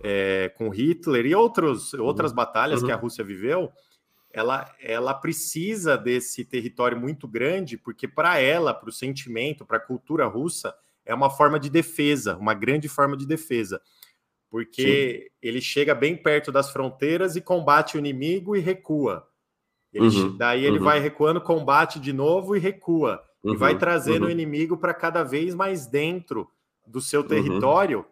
[0.04, 2.36] é, com Hitler e outros, outras uhum.
[2.36, 2.88] batalhas uhum.
[2.88, 3.72] que a Rússia viveu,
[4.34, 9.82] ela, ela precisa desse território muito grande, porque para ela, para o sentimento, para a
[9.82, 10.74] cultura russa,
[11.06, 13.82] é uma forma de defesa, uma grande forma de defesa.
[14.50, 15.36] Porque Sim.
[15.42, 19.28] ele chega bem perto das fronteiras e combate o inimigo e recua.
[19.94, 20.38] Ele, uhum.
[20.38, 20.84] Daí ele uhum.
[20.84, 23.22] vai recuando, combate de novo e recua.
[23.44, 23.80] E vai uhum.
[23.80, 24.32] trazendo o uhum.
[24.32, 26.50] inimigo para cada vez mais dentro
[26.86, 28.06] do seu território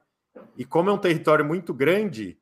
[0.57, 2.38] e como é um território muito grande,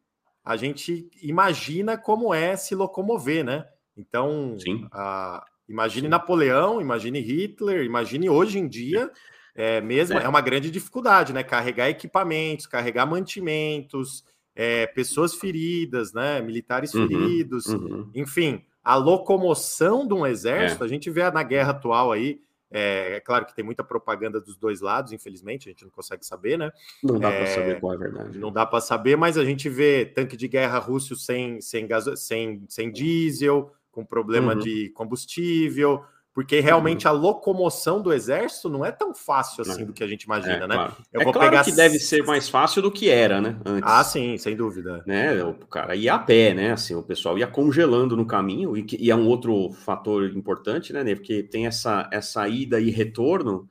[0.48, 3.66] a gente imagina como é se locomover, né?
[3.98, 4.56] Então,
[4.94, 6.10] a, imagine Sim.
[6.10, 9.12] Napoleão, imagine Hitler, imagine hoje em dia,
[9.54, 10.24] é, mesmo é.
[10.24, 11.44] é uma grande dificuldade, né?
[11.44, 14.24] Carregar equipamentos, carregar mantimentos,
[14.56, 16.40] é, pessoas feridas, né?
[16.40, 18.10] Militares uhum, feridos, uhum.
[18.16, 20.88] enfim, a locomoção de um exército, é.
[20.88, 22.40] a gente vê na guerra atual aí,
[22.72, 26.26] é, é, claro que tem muita propaganda dos dois lados, infelizmente, a gente não consegue
[26.26, 26.72] saber, né?
[27.02, 28.38] Não dá é, para saber qual é a verdade.
[28.38, 32.16] Não dá para saber, mas a gente vê tanque de guerra russo sem, sem, gaso,
[32.18, 34.60] sem, sem diesel, com problema uhum.
[34.60, 36.04] de combustível,
[36.38, 37.14] porque realmente uhum.
[37.14, 40.68] a locomoção do exército não é tão fácil assim do que a gente imagina, é,
[40.68, 40.76] né?
[40.76, 40.96] Claro.
[41.12, 43.60] Eu é vou claro pegar que deve ser mais fácil do que era, né?
[43.66, 43.92] Antes.
[43.92, 45.04] Ah, sim, sem dúvida.
[45.08, 45.44] Né?
[45.44, 46.74] O cara ia a pé, né?
[46.74, 50.94] Assim, o pessoal ia congelando no caminho, e, que, e é um outro fator importante,
[50.94, 53.68] né, Porque tem essa, essa ida e retorno,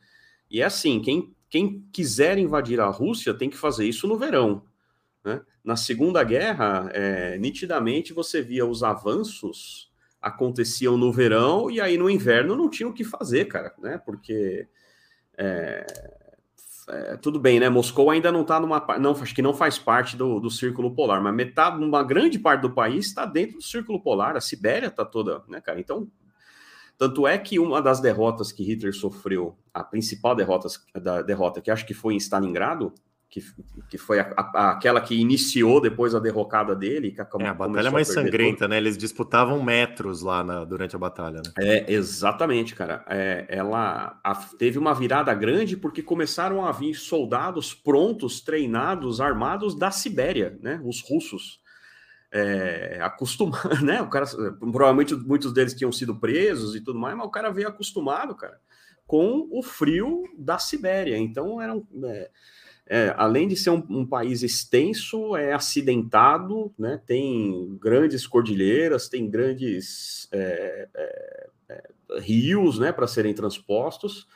[0.50, 4.64] e é assim, quem, quem quiser invadir a Rússia tem que fazer isso no verão.
[5.24, 5.40] Né?
[5.62, 9.88] Na Segunda Guerra, é, nitidamente você via os avanços
[10.26, 13.96] aconteciam no verão e aí no inverno não tinha o que fazer, cara, né?
[13.98, 14.66] Porque
[15.38, 15.86] é,
[16.88, 17.68] é, tudo bem, né?
[17.68, 21.22] Moscou ainda não está numa não acho que não faz parte do, do círculo polar,
[21.22, 24.36] mas metade, uma grande parte do país está dentro do círculo polar.
[24.36, 25.78] A Sibéria está toda, né, cara?
[25.78, 26.10] Então,
[26.98, 31.70] tanto é que uma das derrotas que Hitler sofreu, a principal derrota, da derrota que
[31.70, 32.92] acho que foi em Stalingrado,
[33.28, 33.42] que,
[33.90, 37.10] que foi a, a, aquela que iniciou depois a derrocada dele.
[37.10, 38.68] Que a, é, a batalha mais sangrenta, tudo.
[38.68, 38.76] né?
[38.78, 41.52] Eles disputavam metros lá na, durante a batalha, né?
[41.58, 43.04] É, exatamente, cara.
[43.08, 49.76] É, ela a, teve uma virada grande porque começaram a vir soldados prontos, treinados, armados
[49.76, 50.80] da Sibéria, né?
[50.84, 51.60] Os russos.
[52.32, 54.02] É, acostumado, né?
[54.02, 54.26] O cara,
[54.58, 58.60] provavelmente muitos deles tinham sido presos e tudo mais, mas o cara veio acostumado, cara,
[59.06, 61.16] com o frio da Sibéria.
[61.16, 61.86] Então eram.
[62.04, 62.30] É,
[62.88, 67.00] é, além de ser um, um, país extenso, é acidentado, né?
[67.04, 74.28] tem grandes cordilheiras, tem grandes é, é, é rios né, para serem transpostos,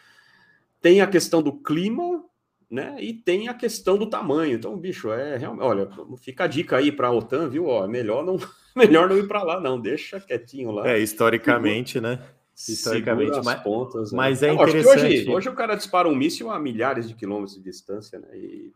[0.83, 2.25] tem a questão do clima,
[2.71, 2.97] né?
[3.01, 4.55] E tem a questão do tamanho.
[4.55, 5.65] Então, bicho, é realmente.
[5.65, 5.89] Olha,
[6.19, 7.67] fica a dica aí para a OTAN, viu?
[7.67, 8.39] Ó, melhor não,
[8.75, 9.79] melhor não ir para lá, não.
[9.79, 10.89] Deixa quietinho lá.
[10.89, 12.21] É, historicamente, né?
[12.69, 14.17] Historicamente, mas, pontas, né?
[14.17, 15.05] mas é interessante.
[15.05, 18.29] Hoje, hoje, o cara dispara um míssil a milhares de quilômetros de distância, né?
[18.35, 18.73] E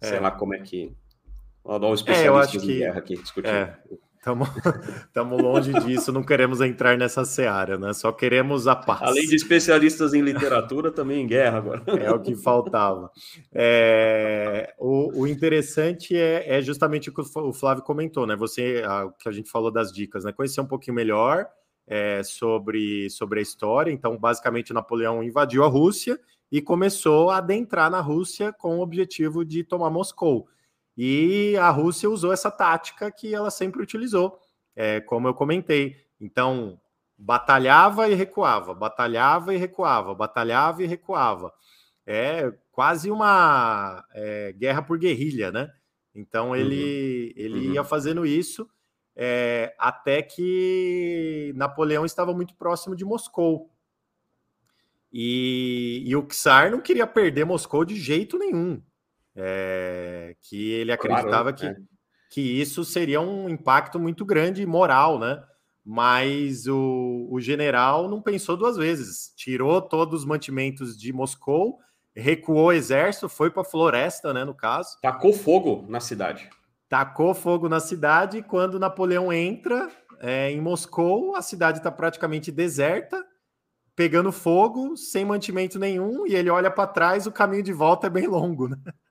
[0.00, 0.06] é.
[0.06, 0.92] sei lá como é que.
[1.64, 3.52] Olha o especialista é, que, guerra aqui discutindo.
[3.52, 3.78] É.
[5.06, 7.92] Estamos longe disso, não queremos entrar nessa seara, né?
[7.92, 9.02] Só queremos a paz.
[9.02, 11.82] Além de especialistas em literatura, também em guerra agora.
[12.02, 13.10] É o que faltava.
[13.54, 18.34] É, o, o, interessante é, é, justamente o que o Flávio comentou, né?
[18.34, 20.32] Você, o que a gente falou das dicas, né?
[20.32, 21.46] Conhecer um pouquinho melhor,
[21.86, 23.92] é, sobre, sobre a história.
[23.92, 26.18] Então, basicamente, Napoleão invadiu a Rússia
[26.50, 30.48] e começou a adentrar na Rússia com o objetivo de tomar Moscou.
[30.96, 34.38] e a Rússia usou essa tática que ela sempre utilizou,
[34.74, 35.96] é, como eu comentei.
[36.20, 36.80] Então,
[37.18, 41.52] batalhava e recuava, batalhava e recuava, batalhava e recuava.
[42.06, 45.72] É quase uma é, guerra por guerrilha, né?
[46.14, 47.44] Então ele, uhum.
[47.44, 47.74] ele uhum.
[47.74, 48.68] ia fazendo isso
[49.16, 53.70] é, até que Napoleão estava muito próximo de Moscou.
[55.10, 58.82] E, e o Czar não queria perder Moscou de jeito nenhum.
[59.34, 61.76] É, que ele acreditava claro, que, é.
[62.30, 65.42] que isso seria um impacto muito grande moral, né?
[65.84, 69.32] Mas o, o general não pensou duas vezes.
[69.36, 71.78] Tirou todos os mantimentos de Moscou,
[72.14, 74.44] recuou o exército, foi para a floresta, né?
[74.44, 74.98] No caso.
[75.00, 76.50] Tacou fogo na cidade
[76.88, 78.42] tacou fogo na cidade.
[78.42, 83.24] Quando Napoleão entra é, em Moscou, a cidade está praticamente deserta,
[83.94, 88.10] pegando fogo, sem mantimento nenhum, e ele olha para trás, o caminho de volta é
[88.10, 88.76] bem longo, né?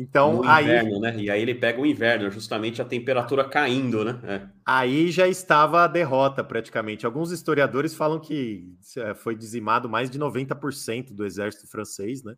[0.00, 0.64] Então, no aí.
[0.64, 1.16] Inverno, né?
[1.16, 4.20] E aí ele pega o inverno, justamente a temperatura caindo, né?
[4.22, 4.48] É.
[4.64, 7.04] Aí já estava a derrota, praticamente.
[7.04, 12.36] Alguns historiadores falam que é, foi dizimado mais de 90% do exército francês, né?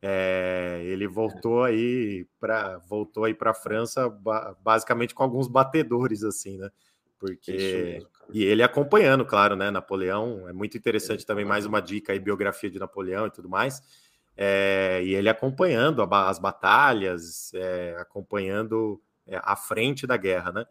[0.00, 4.08] É, ele voltou aí para voltou aí para a França
[4.62, 6.70] basicamente com alguns batedores assim, né?
[7.18, 8.00] Porque
[8.32, 9.70] e ele acompanhando, claro, né?
[9.70, 13.82] Napoleão é muito interessante também mais uma dica aí biografia de Napoleão e tudo mais.
[14.36, 19.02] É, e ele acompanhando as batalhas, é, acompanhando
[19.42, 20.64] a frente da guerra, né?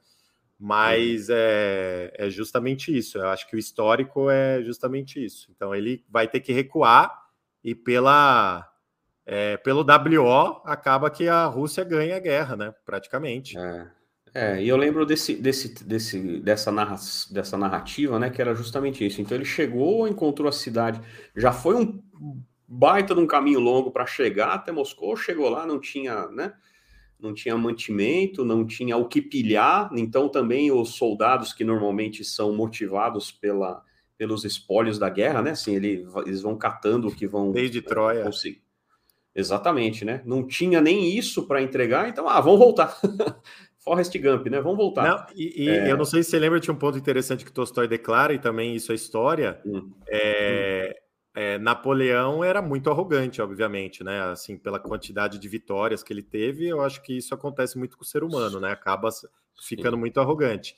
[0.59, 3.17] Mas é, é justamente isso.
[3.17, 5.51] Eu acho que o histórico é justamente isso.
[5.53, 7.11] Então ele vai ter que recuar
[7.63, 8.67] e pela
[9.29, 12.73] é, pelo WO, acaba que a Rússia ganha a guerra, né?
[12.85, 13.57] Praticamente.
[13.57, 13.87] É,
[14.33, 16.95] é e eu lembro desse, desse, desse, dessa, narra,
[17.29, 18.29] dessa narrativa, né?
[18.29, 19.21] Que era justamente isso.
[19.21, 21.01] Então ele chegou, encontrou a cidade,
[21.35, 22.01] já foi um
[22.65, 26.53] baita de um caminho longo para chegar até Moscou, chegou lá, não tinha, né?
[27.19, 32.55] Não tinha mantimento, não tinha o que pilhar, então também os soldados que normalmente são
[32.55, 33.83] motivados pela,
[34.17, 35.51] pelos espólios da guerra, né?
[35.51, 38.66] Assim, ele, eles vão catando o que vão desde Troia conseguir
[39.37, 40.21] Exatamente, né?
[40.25, 42.99] Não tinha nem isso para entregar, então, ah, vamos voltar.
[43.77, 44.59] Forrest Gump, né?
[44.59, 45.07] Vamos voltar.
[45.07, 45.91] Não, e, e é...
[45.91, 48.75] eu não sei se você lembra, tinha um ponto interessante que Tolstói declara, e também
[48.75, 49.61] isso é história.
[49.63, 49.91] Hum.
[50.07, 51.07] É, hum.
[51.39, 54.23] É, Napoleão era muito arrogante, obviamente, né?
[54.23, 58.03] Assim, pela quantidade de vitórias que ele teve, eu acho que isso acontece muito com
[58.03, 58.71] o ser humano, né?
[58.71, 59.09] Acaba
[59.61, 59.99] ficando Sim.
[59.99, 60.75] muito arrogante.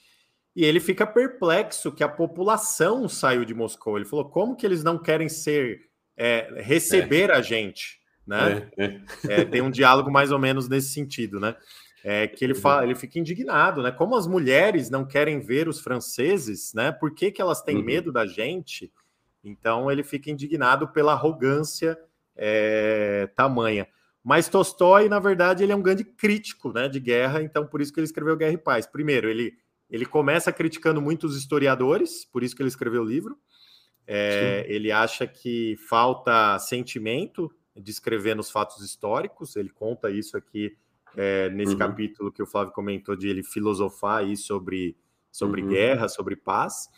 [0.53, 3.95] E ele fica perplexo que a população saiu de Moscou.
[3.95, 5.79] Ele falou: como que eles não querem ser
[6.17, 7.35] é, receber é.
[7.35, 7.99] a gente?
[8.29, 8.69] Né?
[8.77, 9.01] É, é.
[9.41, 11.55] É, tem um diálogo mais ou menos nesse sentido, né?
[12.01, 13.91] É, que ele fala, ele fica indignado, né?
[13.91, 16.91] Como as mulheres não querem ver os franceses, né?
[16.91, 17.83] Por que, que elas têm uhum.
[17.83, 18.91] medo da gente?
[19.43, 21.97] Então ele fica indignado pela arrogância
[22.37, 23.87] é, tamanha.
[24.23, 27.91] Mas Tolstói, na verdade, ele é um grande crítico né, de guerra, então por isso
[27.91, 28.85] que ele escreveu Guerra e Paz.
[28.85, 29.53] Primeiro, ele,
[29.89, 33.37] ele começa criticando muitos historiadores, por isso que ele escreveu o livro.
[34.05, 37.49] É, ele acha que falta sentimento
[37.79, 39.55] descrevendo os fatos históricos.
[39.55, 40.75] Ele conta isso aqui
[41.15, 41.79] é, nesse uhum.
[41.79, 44.95] capítulo que o Flávio comentou de ele filosofar aí sobre,
[45.31, 45.69] sobre uhum.
[45.69, 46.89] guerra, sobre paz.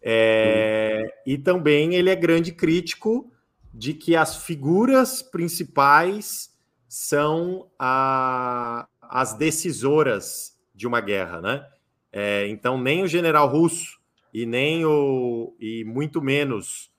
[0.00, 1.32] É, uhum.
[1.34, 3.32] E também ele é grande crítico
[3.72, 6.56] de que as figuras principais
[6.88, 11.66] são a, as decisoras de uma guerra, né?
[12.10, 13.98] É, então nem o general russo
[14.32, 16.90] e nem o e muito menos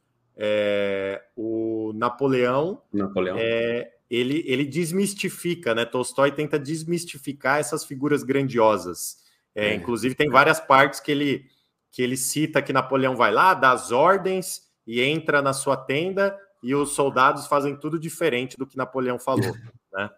[0.42, 3.36] é, o Napoleão, Napoleão.
[3.38, 5.84] É, ele, ele desmistifica, né?
[5.84, 9.18] Tolstói tenta desmistificar essas figuras grandiosas.
[9.54, 9.76] É, é.
[9.76, 11.46] Inclusive, tem várias partes que ele,
[11.92, 16.38] que ele cita que Napoleão vai lá, dá as ordens e entra na sua tenda
[16.64, 19.54] e os soldados fazem tudo diferente do que Napoleão falou,
[19.92, 20.10] né?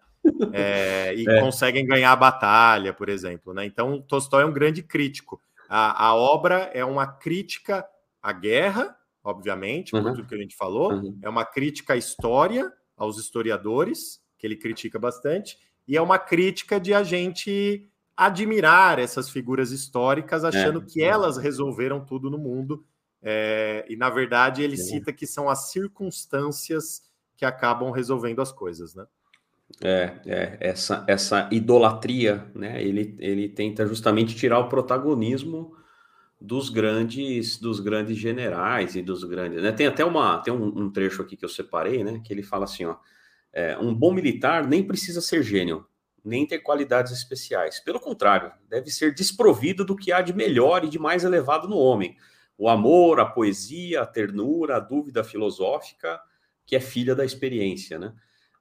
[0.52, 1.40] É, e é.
[1.40, 3.52] conseguem ganhar a batalha, por exemplo.
[3.52, 3.64] Né?
[3.64, 5.42] Então, Tolstói é um grande crítico.
[5.68, 7.84] A, a obra é uma crítica
[8.22, 10.02] à guerra obviamente, uhum.
[10.02, 10.92] por tudo que a gente falou.
[10.92, 11.18] Uhum.
[11.22, 15.56] É uma crítica à história, aos historiadores, que ele critica bastante,
[15.86, 20.84] e é uma crítica de a gente admirar essas figuras históricas, achando é.
[20.84, 22.84] que elas resolveram tudo no mundo.
[23.22, 24.78] É, e, na verdade, ele é.
[24.78, 27.02] cita que são as circunstâncias
[27.36, 29.06] que acabam resolvendo as coisas, né?
[29.82, 32.82] É, é essa, essa idolatria, né?
[32.82, 35.74] Ele, ele tenta justamente tirar o protagonismo
[36.42, 39.70] dos grandes dos grandes generais e dos grandes, né?
[39.70, 42.20] Tem até uma tem um, um trecho aqui que eu separei, né?
[42.24, 42.96] Que ele fala assim, ó,
[43.52, 45.86] é, um bom militar nem precisa ser gênio,
[46.24, 47.78] nem ter qualidades especiais.
[47.78, 51.76] Pelo contrário, deve ser desprovido do que há de melhor e de mais elevado no
[51.76, 52.16] homem:
[52.58, 56.20] o amor, a poesia, a ternura, a dúvida filosófica,
[56.66, 58.12] que é filha da experiência, né?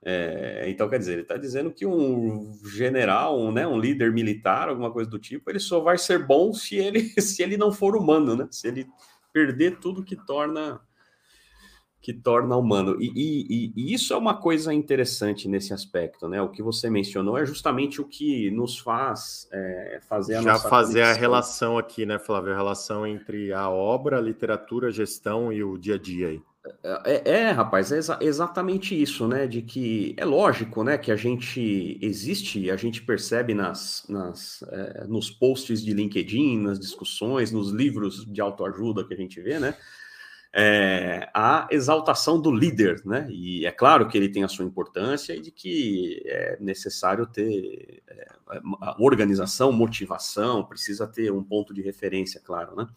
[0.03, 4.67] É, então, quer dizer, ele está dizendo que um general, um, né, um líder militar,
[4.67, 7.95] alguma coisa do tipo, ele só vai ser bom se ele, se ele não for
[7.95, 8.47] humano, né?
[8.49, 8.87] Se ele
[9.31, 10.81] perder tudo que torna
[12.01, 12.97] que torna humano.
[12.99, 16.41] E, e, e, isso é uma coisa interessante nesse aspecto, né?
[16.41, 21.01] O que você mencionou é justamente o que nos faz é, fazer a Já fazer
[21.01, 21.15] conexão.
[21.15, 22.53] a relação aqui, né, Flávio?
[22.53, 26.41] A relação entre a obra, a literatura, a gestão e o dia a dia aí.
[26.84, 29.47] É, é, é rapaz, é exa exatamente isso, né?
[29.47, 30.97] De que é lógico, né?
[30.97, 36.80] Que a gente existe, a gente percebe nas, nas é, nos posts de LinkedIn, nas
[36.80, 39.76] discussões, nos livros de autoajuda que a gente vê, né?
[40.53, 43.28] é, a exaltação do líder, né?
[43.30, 48.03] E é claro que ele tem a sua importância e de que é necessário ter
[48.07, 48.28] é,
[48.99, 52.88] organização, motivação, precisa ter um ponto de referência, claro, né?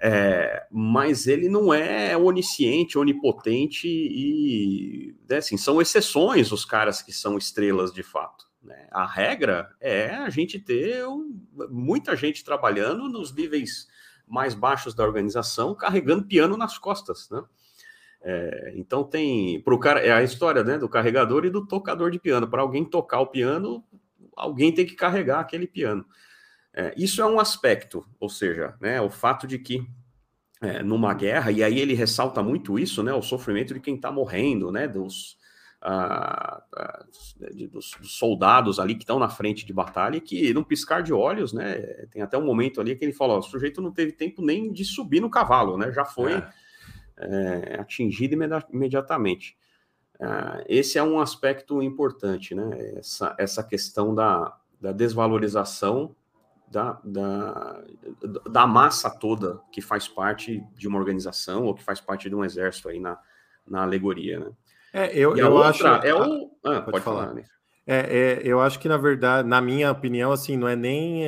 [0.00, 7.12] É, mas ele não é onisciente, onipotente e né, assim, são exceções os caras que
[7.12, 8.46] são estrelas de fato.
[8.62, 8.86] Né?
[8.92, 13.88] A regra é a gente ter um, muita gente trabalhando nos níveis
[14.26, 17.42] mais baixos da organização carregando piano nas costas, né?
[18.20, 22.10] É, então tem para o cara é a história né, do carregador e do tocador
[22.10, 22.48] de piano.
[22.48, 23.84] Para alguém tocar o piano,
[24.36, 26.04] alguém tem que carregar aquele piano.
[26.74, 29.86] É, isso é um aspecto, ou seja, né, o fato de que
[30.60, 34.10] é, numa guerra, e aí ele ressalta muito isso, né, o sofrimento de quem está
[34.10, 35.38] morrendo, né, dos,
[35.80, 37.04] a, a,
[37.52, 41.12] de, dos, dos, soldados ali que estão na frente de batalha, que num piscar de
[41.12, 41.74] olhos, né?
[42.10, 44.72] Tem até um momento ali que ele fala: ó, o sujeito não teve tempo nem
[44.72, 45.92] de subir no cavalo, né?
[45.92, 46.50] Já foi é.
[47.16, 48.36] É, atingido
[48.72, 49.56] imediatamente.
[50.20, 52.94] Uh, esse é um aspecto importante, né?
[52.96, 56.14] Essa, essa questão da, da desvalorização
[56.70, 57.84] da, da,
[58.50, 62.44] da massa toda que faz parte de uma organização ou que faz parte de um
[62.44, 63.18] exército aí na,
[63.66, 64.52] na alegoria, né?
[64.92, 65.86] É, eu, eu acho.
[65.86, 66.50] É o.
[66.64, 67.28] Ah, pode, pode falar.
[67.28, 67.42] falar.
[67.86, 71.22] É, é, eu acho que, na verdade, na minha opinião, assim, não é nem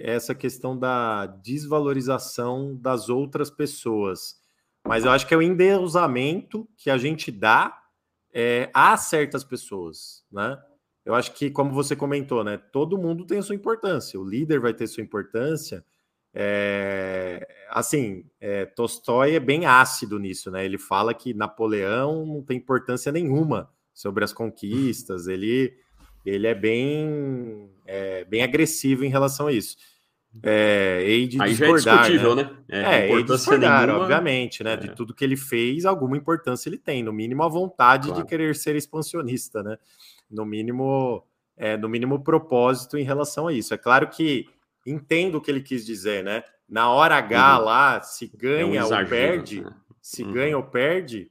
[0.00, 4.36] essa questão da desvalorização das outras pessoas,
[4.86, 7.76] mas eu acho que é o endeusamento que a gente dá
[8.32, 10.56] é, a certas pessoas, né?
[11.04, 12.56] Eu acho que, como você comentou, né?
[12.72, 14.18] Todo mundo tem a sua importância.
[14.18, 15.84] O líder vai ter sua importância,
[16.36, 20.64] é, assim, é, Tolstói é bem ácido nisso, né?
[20.64, 25.72] Ele fala que Napoleão não tem importância nenhuma sobre as conquistas, ele,
[26.26, 29.76] ele é bem, é, bem agressivo em relação a isso.
[30.42, 32.50] É, hei de Aí discordar, já é discutível, né?
[32.68, 33.06] né?
[33.06, 34.02] É, é discordar, nenhuma...
[34.02, 34.72] obviamente, né?
[34.72, 34.76] É.
[34.76, 37.04] De tudo que ele fez, alguma importância ele tem.
[37.04, 38.20] No mínimo, a vontade claro.
[38.20, 39.78] de querer ser expansionista, né?
[40.34, 41.24] No mínimo,
[41.56, 43.72] é, no mínimo, propósito em relação a isso.
[43.72, 44.46] É claro que
[44.86, 46.42] entendo o que ele quis dizer, né?
[46.68, 47.64] Na hora H uhum.
[47.64, 49.70] lá, se ganha é um ou perde, né?
[50.00, 50.32] se uhum.
[50.32, 51.30] ganha ou perde,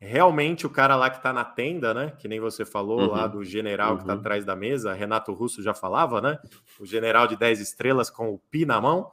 [0.00, 2.12] realmente o cara lá que tá na tenda, né?
[2.18, 3.06] Que nem você falou uhum.
[3.08, 4.18] lá do general que tá uhum.
[4.18, 6.38] atrás da mesa, Renato Russo já falava, né?
[6.80, 9.12] O general de 10 estrelas com o pi na mão.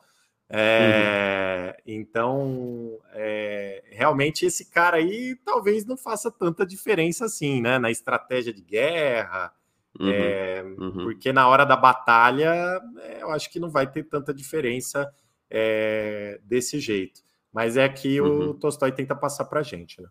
[0.49, 1.93] É, uhum.
[1.93, 7.77] Então, é, realmente esse cara aí talvez não faça tanta diferença assim, né?
[7.77, 9.53] Na estratégia de guerra,
[9.99, 11.03] Uhum, é, uhum.
[11.03, 15.13] Porque na hora da batalha, é, eu acho que não vai ter tanta diferença
[15.49, 17.21] é, desse jeito.
[17.51, 18.51] Mas é que uhum.
[18.51, 20.09] o Tolstói tenta passar para a gente, né?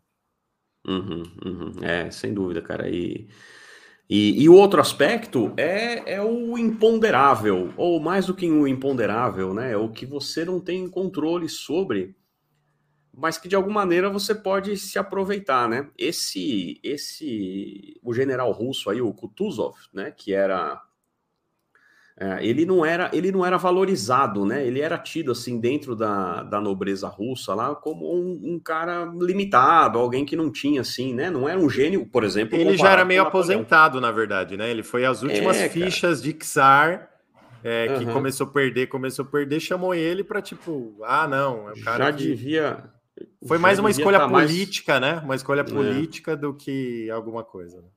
[0.86, 1.72] Uhum, uhum.
[1.82, 2.88] É, sem dúvida, cara.
[2.88, 3.28] E,
[4.08, 9.52] e, e, o outro aspecto é, é o imponderável, ou mais do que o imponderável,
[9.52, 9.76] né?
[9.76, 12.16] O que você não tem controle sobre
[13.18, 15.90] mas que de alguma maneira você pode se aproveitar, né?
[15.98, 20.12] Esse, esse, o general russo aí, o Kutuzov, né?
[20.12, 20.80] Que era,
[22.20, 24.66] é, ele não era, ele não era valorizado, né?
[24.66, 30.00] Ele era tido assim dentro da, da nobreza russa lá como um, um cara limitado,
[30.00, 31.30] alguém que não tinha assim, né?
[31.30, 32.58] Não era um gênio, por exemplo.
[32.58, 34.68] Ele já era meio aposentado, na verdade, né?
[34.68, 37.08] Ele foi as últimas é, fichas de Czar.
[37.62, 38.12] É, que uhum.
[38.12, 42.04] começou a perder, começou a perder, chamou ele para tipo, ah, não, é o cara
[42.04, 42.22] já que...
[42.22, 42.84] devia
[43.46, 45.16] foi mais uma escolha tá política, mais...
[45.16, 45.20] né?
[45.24, 45.64] Uma escolha é.
[45.64, 47.78] política do que alguma coisa.
[47.78, 47.88] Né?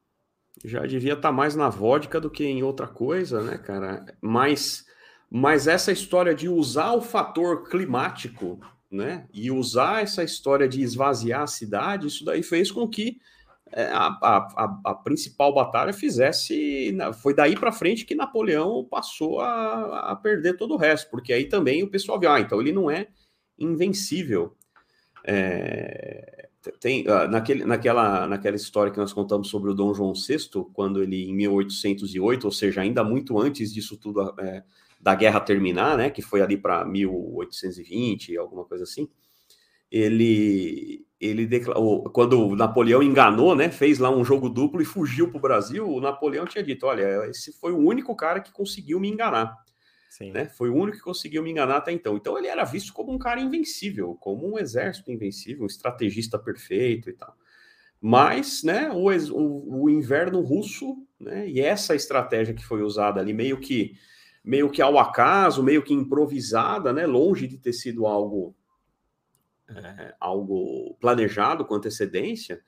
[0.64, 4.06] Já devia estar tá mais na vodka do que em outra coisa, né, cara?
[4.22, 4.86] Mas,
[5.30, 8.60] mas essa história de usar o fator climático,
[8.90, 9.28] né?
[9.34, 13.18] E usar essa história de esvaziar a cidade, isso daí fez com que
[13.72, 16.96] é, a, a, a, principal batalha fizesse.
[17.22, 21.46] Foi daí para frente que Napoleão passou a, a perder todo o resto, porque aí
[21.46, 23.08] também o pessoal viu, ah, então ele não é
[23.58, 24.56] invencível.
[25.24, 26.41] É,
[26.80, 31.02] tem uh, naquele, naquela, naquela história que nós contamos sobre o Dom João VI, quando
[31.02, 34.64] ele, em 1808, ou seja, ainda muito antes disso tudo, é,
[35.00, 39.10] da guerra terminar, né, que foi ali para 1820, alguma coisa assim,
[39.92, 45.38] ele, ele declarou, quando Napoleão enganou, né, fez lá um jogo duplo e fugiu para
[45.38, 49.10] o Brasil, o Napoleão tinha dito: olha, esse foi o único cara que conseguiu me
[49.10, 49.54] enganar.
[50.12, 50.34] Sim.
[50.34, 50.50] Né?
[50.50, 52.18] Foi o único que conseguiu me enganar até então.
[52.18, 57.10] Então ele era visto como um cara invencível, como um exército invencível, um estrategista perfeito
[57.10, 57.34] e tal.
[58.00, 63.34] Mas, né, o, o, o inverno russo, né, e essa estratégia que foi usada ali,
[63.34, 63.96] meio que
[64.44, 68.54] meio que ao acaso, meio que improvisada, né, longe de ter sido algo
[69.70, 72.62] é, algo planejado com antecedência,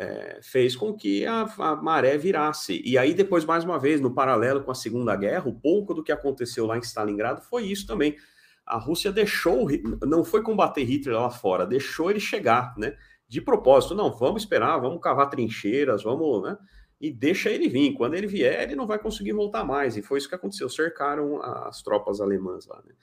[0.00, 2.80] é, fez com que a, a, maré virasse.
[2.86, 6.02] E aí, depois, mais uma vez, no paralelo com a Segunda Guerra, o pouco do
[6.02, 8.16] que aconteceu lá em Stalingrado foi isso também.
[8.64, 9.68] A Rússia deixou,
[10.06, 12.96] não foi combater Hitler lá fora, deixou ele chegar, né?
[13.28, 16.56] De propósito, não, vamos esperar, vamos cavar trincheiras, vamos, né?
[16.98, 17.92] E deixa ele vir.
[17.92, 19.98] Quando ele vier, ele não vai conseguir voltar mais.
[19.98, 20.68] E foi isso que aconteceu.
[20.70, 22.94] Cercaram as tropas alemãs lá, né?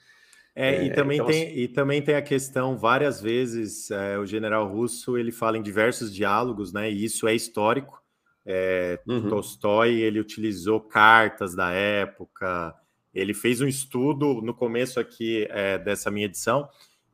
[0.60, 1.56] É, é, e, também então, tem, assim...
[1.56, 6.12] e também tem a questão, várias vezes, é, o general russo ele fala em diversos
[6.12, 6.90] diálogos, né?
[6.90, 8.02] E isso é histórico.
[8.44, 9.28] É, uhum.
[9.28, 12.74] Tolstói ele utilizou cartas da época,
[13.14, 16.68] ele fez um estudo no começo aqui é, dessa minha edição,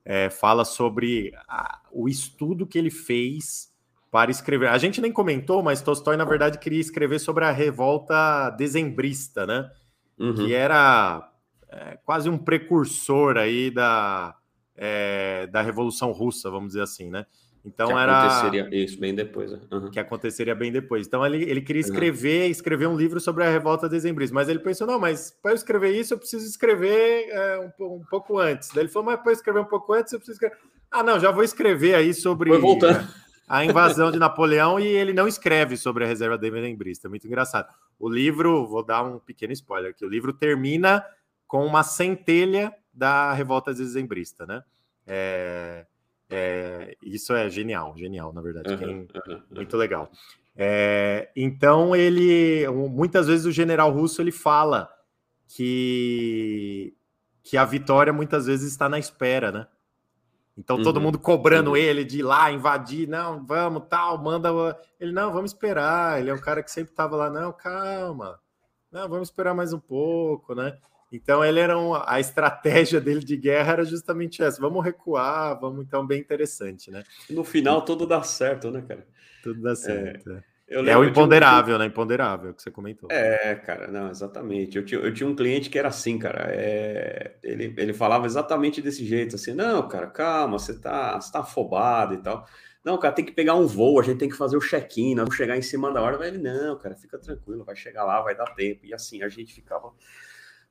[0.06, 3.70] é, fala sobre a, o estudo que ele fez
[4.10, 4.68] para escrever.
[4.68, 9.70] A gente nem comentou, mas Tolstói, na verdade, queria escrever sobre a revolta dezembrista, né?
[10.18, 10.34] Uhum.
[10.34, 11.30] Que era
[11.74, 14.36] é, quase um precursor aí da,
[14.76, 17.26] é, da Revolução Russa, vamos dizer assim, né?
[17.64, 19.90] Então que era aconteceria isso bem depois, uhum.
[19.90, 21.06] que aconteceria bem depois.
[21.06, 22.50] Então ele, ele queria escrever, uhum.
[22.50, 25.98] escrever um livro sobre a revolta dezembrista, mas ele pensou não, mas para eu escrever
[25.98, 28.68] isso eu preciso escrever é, um, um, pouco antes.
[28.68, 30.58] Daí ele falou, mas para eu escrever um pouco antes eu preciso escrever.
[30.90, 32.50] Ah, não, já vou escrever aí sobre
[33.48, 37.08] a invasão de Napoleão e ele não escreve sobre a reserva dezembrista.
[37.08, 37.66] Muito engraçado.
[37.98, 40.04] O livro, vou dar um pequeno spoiler aqui.
[40.04, 41.02] O livro termina
[41.54, 44.64] com uma centelha da revolta dezembrista, né?
[45.06, 45.86] É,
[46.28, 50.10] é, isso é genial, genial, na verdade, uhum, Quem, uhum, muito legal.
[50.56, 54.90] É, então ele, muitas vezes o general russo ele fala
[55.46, 56.92] que
[57.44, 59.68] que a vitória muitas vezes está na espera, né?
[60.58, 61.76] Então todo uhum, mundo cobrando uhum.
[61.76, 64.50] ele de ir lá invadir, não, vamos, tal, manda
[64.98, 66.18] ele não, vamos esperar.
[66.18, 68.40] Ele é um cara que sempre estava lá, não, calma,
[68.90, 70.76] não, vamos esperar mais um pouco, né?
[71.16, 75.84] Então ele era um, a estratégia dele de guerra era justamente essa: vamos recuar, vamos
[75.84, 77.04] então bem interessante, né?
[77.30, 79.06] No final tudo dá certo, né, cara?
[79.42, 80.42] Tudo dá certo.
[80.66, 81.78] É, é o imponderável, um...
[81.78, 81.86] né?
[81.86, 83.10] Imponderável que você comentou.
[83.12, 84.76] É, cara, não, exatamente.
[84.76, 86.46] Eu tinha, eu tinha um cliente que era assim, cara.
[86.48, 91.40] É, ele, ele falava exatamente desse jeito, assim, não, cara, calma, você tá, você tá
[91.40, 92.46] afobado e tal.
[92.82, 95.34] Não, cara, tem que pegar um voo, a gente tem que fazer o check-in, vamos
[95.34, 96.26] chegar em cima da hora.
[96.26, 98.84] Ele, não, cara, fica tranquilo, vai chegar lá, vai dar tempo.
[98.84, 99.90] E assim, a gente ficava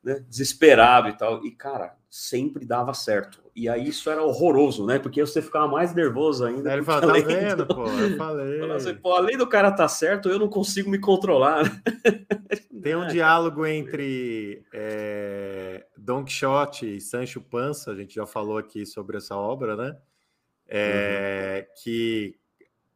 [0.03, 1.45] né, desesperado e tal.
[1.45, 3.41] E, cara, sempre dava certo.
[3.55, 4.99] E aí isso era horroroso, né?
[4.99, 6.73] Porque você ficava mais nervoso ainda.
[6.73, 7.75] Ele fala, tá vendo, do...
[7.75, 8.71] pô, eu falei.
[8.71, 11.63] Assim, pô, além do cara tá certo, eu não consigo me controlar.
[12.81, 18.85] Tem um diálogo entre é, Don Quixote e Sancho Panza, a gente já falou aqui
[18.85, 19.97] sobre essa obra, né?
[20.67, 21.73] É, uhum.
[21.81, 22.35] Que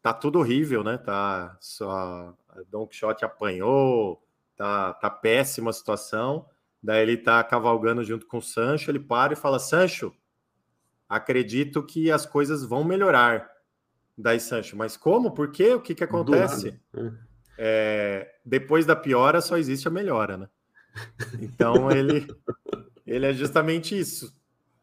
[0.02, 0.98] tá tudo horrível, né?
[0.98, 2.36] Tá só
[2.70, 4.22] Don Quixote apanhou,
[4.58, 6.46] tá, tá péssima a situação.
[6.82, 10.14] Daí ele tá cavalgando junto com o Sancho, ele para e fala: Sancho,
[11.08, 13.50] acredito que as coisas vão melhorar.
[14.18, 15.32] Daí Sancho, mas como?
[15.32, 15.74] Por quê?
[15.74, 16.80] O que, que acontece?
[17.58, 20.50] É, depois da piora só existe a melhora, né?
[21.40, 22.28] Então ele,
[23.06, 24.36] ele é justamente isso.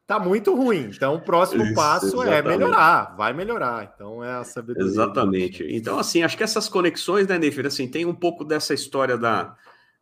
[0.07, 0.91] Tá muito ruim.
[0.95, 2.47] Então o próximo isso, passo é exatamente.
[2.47, 3.93] é melhorar, vai melhorar.
[3.95, 4.87] Então é a sabedoria.
[4.89, 5.67] Exatamente.
[5.71, 9.57] Então, assim, acho que essas conexões, né, Nefer, assim, tem um pouco dessa história da.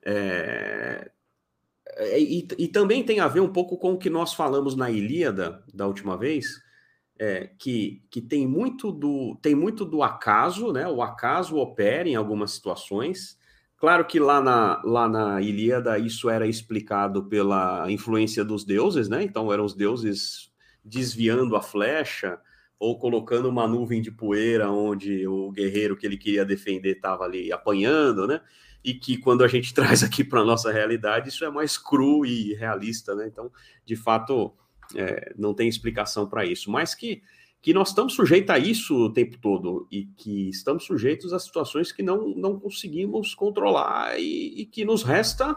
[0.04, 1.10] É,
[1.98, 5.62] e, e, também tem a ver um pouco com o que nós falamos na Ilíada
[5.72, 6.62] da última vez,
[7.18, 10.88] é, que, que tem muito do tem muito do acaso, né?
[10.88, 13.38] O acaso opera em algumas situações.
[13.76, 19.22] Claro que lá na, lá na Ilíada isso era explicado pela influência dos deuses, né?
[19.22, 20.50] Então eram os deuses
[20.84, 22.40] desviando a flecha
[22.78, 27.52] ou colocando uma nuvem de poeira onde o guerreiro que ele queria defender estava ali
[27.52, 28.40] apanhando, né?
[28.84, 32.26] E que quando a gente traz aqui para a nossa realidade, isso é mais cru
[32.26, 33.26] e realista, né?
[33.26, 33.50] Então,
[33.84, 34.52] de fato,
[34.94, 37.22] é, não tem explicação para isso, mas que,
[37.60, 41.92] que nós estamos sujeitos a isso o tempo todo e que estamos sujeitos a situações
[41.92, 45.56] que não, não conseguimos controlar e, e que nos resta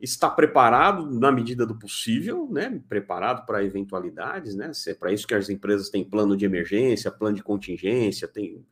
[0.00, 2.80] estar preparado na medida do possível, né?
[2.88, 4.72] Preparado para eventualidades, né?
[4.86, 8.64] É para isso que as empresas têm plano de emergência, plano de contingência, tem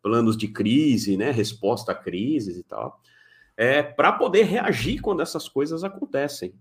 [0.00, 1.32] planos de crise, né?
[1.32, 3.02] Resposta a crises e tal
[3.56, 6.54] é, para poder reagir quando essas coisas acontecem.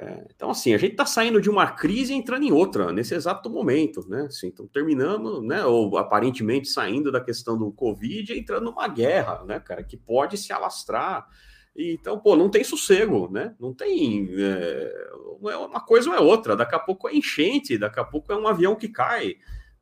[0.00, 3.16] É, então, assim, a gente está saindo de uma crise e entrando em outra, nesse
[3.16, 4.26] exato momento, né?
[4.26, 5.64] Assim, então, terminamos, né?
[5.64, 10.36] Ou aparentemente saindo da questão do Covid e entrando numa guerra, né, cara, que pode
[10.36, 11.26] se alastrar.
[11.74, 13.56] Então, pô, não tem sossego, né?
[13.58, 14.28] Não tem.
[14.38, 15.10] É,
[15.40, 16.54] uma coisa ou é outra.
[16.54, 19.34] Daqui a pouco é enchente, daqui a pouco é um avião que cai.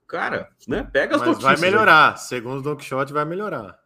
[0.07, 0.83] Cara, né?
[0.91, 1.61] Pega as Mas notícias.
[1.61, 2.13] Vai melhorar.
[2.13, 2.19] Aí.
[2.19, 3.79] Segundo o Don Quixote, vai melhorar.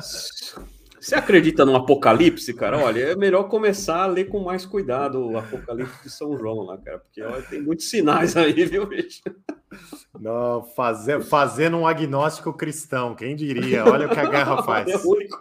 [0.00, 2.78] Você acredita no Apocalipse, cara?
[2.78, 6.78] Olha, é melhor começar a ler com mais cuidado o Apocalipse de São João lá,
[6.78, 9.22] cara, porque olha, tem muitos sinais aí, viu, bicho?
[10.18, 13.84] Não, fazer, fazendo um agnóstico cristão, quem diria?
[13.84, 14.88] Olha o que a guerra faz.
[14.88, 15.38] É o único,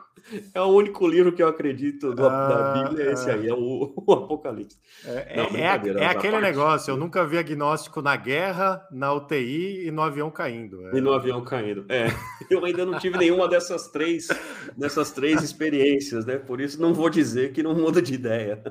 [0.53, 3.53] é o único livro que eu acredito do, ah, da Bíblia, é esse aí, é
[3.53, 4.77] o, o Apocalipse.
[5.05, 6.41] É, Não, é, é, é aquele parte.
[6.41, 10.87] negócio, eu nunca vi agnóstico na guerra, na UTI e no avião caindo.
[10.87, 10.97] É.
[10.97, 12.07] E no avião caindo, é.
[12.49, 14.27] Eu ainda não tive nenhuma dessas três,
[14.75, 16.37] dessas três experiências, né?
[16.37, 18.63] Por isso não vou dizer que não muda de ideia.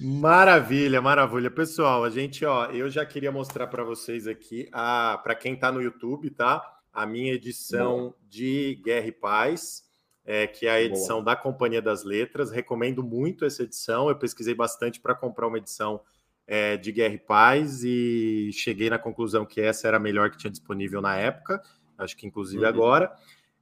[0.00, 1.50] Maravilha, maravilha.
[1.50, 5.80] Pessoal, a gente, ó, eu já queria mostrar para vocês aqui, para quem está no
[5.80, 6.62] YouTube, tá?
[6.92, 8.14] A minha edição Bom.
[8.28, 9.83] de Guerra e Paz
[10.24, 11.34] é, que é a edição Boa.
[11.34, 12.50] da Companhia das Letras.
[12.50, 14.08] Recomendo muito essa edição.
[14.08, 16.00] Eu pesquisei bastante para comprar uma edição
[16.46, 20.38] é, de Guerra e Paz e cheguei na conclusão que essa era a melhor que
[20.38, 21.62] tinha disponível na época,
[21.96, 22.68] acho que inclusive uhum.
[22.68, 23.12] agora.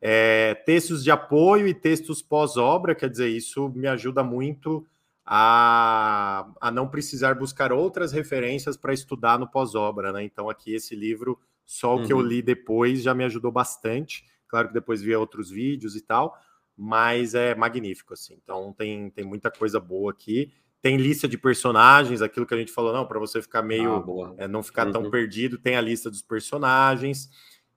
[0.01, 4.85] É, textos de apoio e textos pós-obra, quer dizer, isso me ajuda muito
[5.25, 10.25] a, a não precisar buscar outras referências para estudar no pós-obra, né?
[10.25, 12.07] Então, aqui esse livro, só o uhum.
[12.07, 12.25] que eu uhum.
[12.25, 14.25] li depois já me ajudou bastante.
[14.49, 16.37] Claro que depois via outros vídeos e tal,
[16.77, 18.39] mas é magnífico, assim.
[18.43, 20.53] Então tem, tem muita coisa boa aqui.
[20.81, 23.97] Tem lista de personagens, aquilo que a gente falou, não, para você ficar meio.
[23.97, 24.93] Ah, é, não ficar uhum.
[24.93, 27.31] tão perdido, tem a lista dos personagens.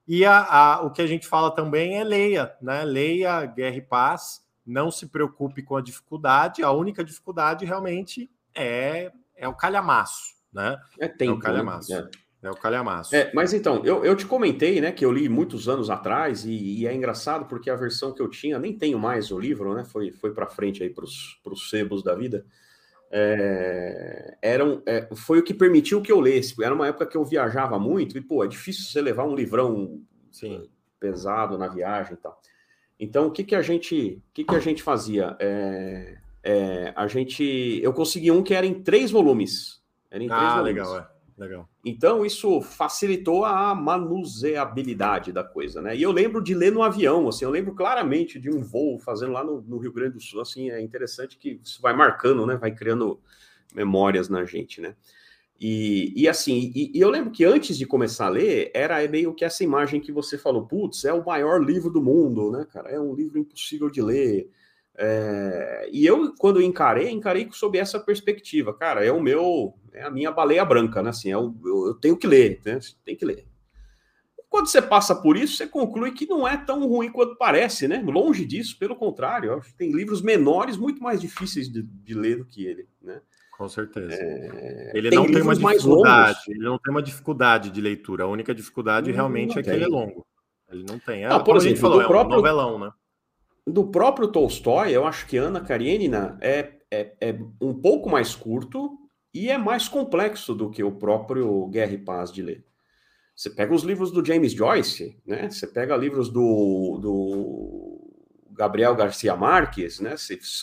[0.08, 2.84] E a, a, o que a gente fala também é leia, né?
[2.84, 9.12] Leia Guerra e Paz, não se preocupe com a dificuldade, a única dificuldade realmente é,
[9.36, 10.76] é o calhamaço, né?
[10.98, 11.34] É tempo.
[11.34, 11.92] É o calhamaço.
[11.92, 12.08] Né?
[12.12, 12.25] É.
[12.46, 13.14] É o calhamaço.
[13.14, 16.52] É, mas então, eu, eu te comentei, né, que eu li muitos anos atrás, e,
[16.52, 19.84] e, é engraçado porque a versão que eu tinha, nem tenho mais o livro, né?
[19.84, 22.46] Foi, foi para frente aí para os sebos da vida.
[23.10, 26.62] É, eram, é, foi o que permitiu que eu lesse.
[26.62, 30.00] Era uma época que eu viajava muito, e, pô, é difícil você levar um livrão
[30.30, 30.70] Sim.
[31.00, 32.40] pesado na viagem e tal.
[32.98, 35.36] Então, o que, que a gente, o que, que a gente fazia?
[35.40, 39.82] É, é, a gente, eu consegui um que era em três volumes.
[40.08, 40.74] Era em três ah, volumes.
[40.74, 41.15] legal, é.
[41.36, 41.68] Legal.
[41.84, 45.94] Então, isso facilitou a manuseabilidade da coisa, né?
[45.94, 49.32] E eu lembro de ler no avião, assim, eu lembro claramente de um voo fazendo
[49.32, 52.56] lá no, no Rio Grande do Sul, assim, é interessante que isso vai marcando, né?
[52.56, 53.20] Vai criando
[53.74, 54.96] memórias na gente, né?
[55.60, 59.34] E, e assim, e, e, eu lembro que antes de começar a ler, era meio
[59.34, 62.90] que essa imagem que você falou, putz, é o maior livro do mundo, né, cara?
[62.90, 64.50] É um livro impossível de ler.
[64.98, 70.10] É, e eu, quando encarei, encarei sob essa perspectiva, cara, é o meu, é a
[70.10, 71.10] minha baleia branca, né?
[71.10, 72.78] Assim, é o, eu, eu, tenho que ler, né?
[73.04, 73.46] Tem que ler.
[74.48, 78.02] Quando você passa por isso, você conclui que não é tão ruim quanto parece, né?
[78.06, 82.38] Longe disso, pelo contrário, acho que tem livros menores muito mais difíceis de, de ler
[82.38, 83.20] do que ele, né?
[83.50, 84.14] Com certeza.
[84.14, 84.92] É...
[84.94, 88.24] Ele tem não tem uma dificuldade, ele não tem uma dificuldade de leitura.
[88.24, 90.26] A única dificuldade não, realmente não é que ele é longo.
[90.70, 91.24] Ele não tem.
[91.24, 92.34] É, não, por exemplo, a gente falou, é próprio...
[92.34, 92.90] um novelão, né?
[93.66, 98.96] Do próprio Tolstói, eu acho que Ana Karenina é, é, é, um pouco mais curto
[99.34, 102.64] e é mais complexo do que o próprio Guerra e Paz de ler.
[103.34, 105.50] Você pega os livros do James Joyce, né?
[105.50, 108.10] Você pega livros do, do
[108.52, 110.14] Gabriel Garcia Marques, né?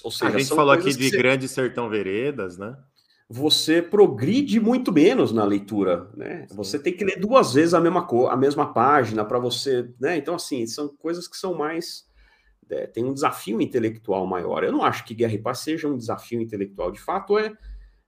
[0.03, 1.17] Ou seja, a gente falou aqui de você...
[1.17, 2.75] Grande Sertão Veredas, né?
[3.29, 6.47] Você progride muito menos na leitura, né?
[6.49, 6.55] Sim.
[6.55, 10.17] Você tem que ler duas vezes a mesma cor, a mesma página para você, né?
[10.17, 12.05] Então assim, são coisas que são mais
[12.69, 14.63] é, tem um desafio intelectual maior.
[14.63, 16.91] Eu não acho que Guerra e Paz seja um desafio intelectual.
[16.91, 17.51] De fato, é,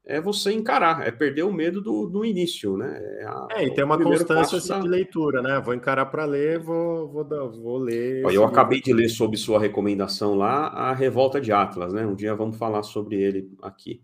[0.05, 2.99] é você encarar, é perder o medo do, do início, né?
[3.19, 4.79] É, a, é e tem uma constância assim, da...
[4.79, 5.59] de leitura, né?
[5.59, 8.23] Vou encarar para ler, vou, vou, vou ler.
[8.31, 12.05] Eu acabei de ler sob sua recomendação lá a Revolta de Atlas, né?
[12.05, 14.01] Um dia vamos falar sobre ele aqui.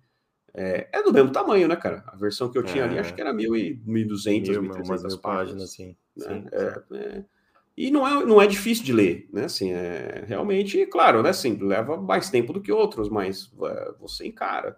[0.53, 2.03] É, é do mesmo tamanho, né, cara?
[2.07, 2.87] A versão que eu tinha é.
[2.87, 5.63] ali, acho que era 1.200, 1.300 páginas.
[5.63, 5.95] Assim.
[6.15, 6.25] Né?
[6.27, 7.23] Sim, é, é
[7.81, 9.45] e não é, não é difícil de ler, né?
[9.45, 11.29] Assim, é realmente, claro, né?
[11.29, 14.77] Assim, leva mais tempo do que outros, mas é, você encara.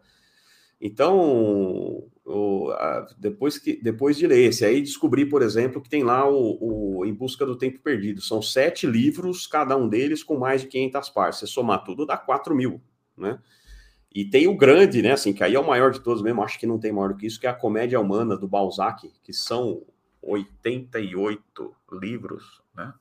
[0.80, 6.02] Então, o, a, depois, que, depois de ler esse, aí descobri, por exemplo, que tem
[6.02, 8.22] lá o, o Em Busca do Tempo Perdido.
[8.22, 11.40] São sete livros, cada um deles com mais de 500 partes.
[11.40, 12.80] Se somar tudo, dá 4 mil,
[13.18, 13.38] né?
[14.16, 15.12] E tem o grande, né?
[15.12, 17.18] Assim, que aí é o maior de todos mesmo, acho que não tem maior do
[17.18, 19.84] que isso, que é a Comédia Humana do Balzac, que são
[20.22, 22.94] 88 livros, né?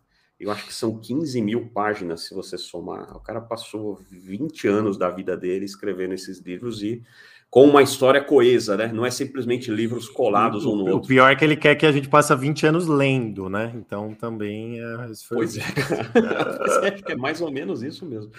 [0.43, 3.17] eu acho que são 15 mil páginas, se você somar.
[3.17, 7.01] O cara passou 20 anos da vida dele escrevendo esses livros e
[7.49, 8.91] com uma história coesa, né?
[8.93, 11.05] Não é simplesmente livros colados o, um no o outro.
[11.05, 13.73] O pior é que ele quer que a gente passe 20 anos lendo, né?
[13.77, 15.07] Então também é.
[15.29, 15.63] Pois é.
[16.93, 18.33] acho que é mais ou menos isso mesmo.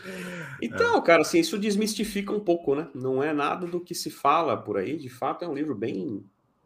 [0.62, 1.02] Então, é.
[1.02, 2.90] cara, assim, isso desmistifica um pouco, né?
[2.94, 4.98] Não é nada do que se fala por aí.
[4.98, 6.26] De fato, é um livro bem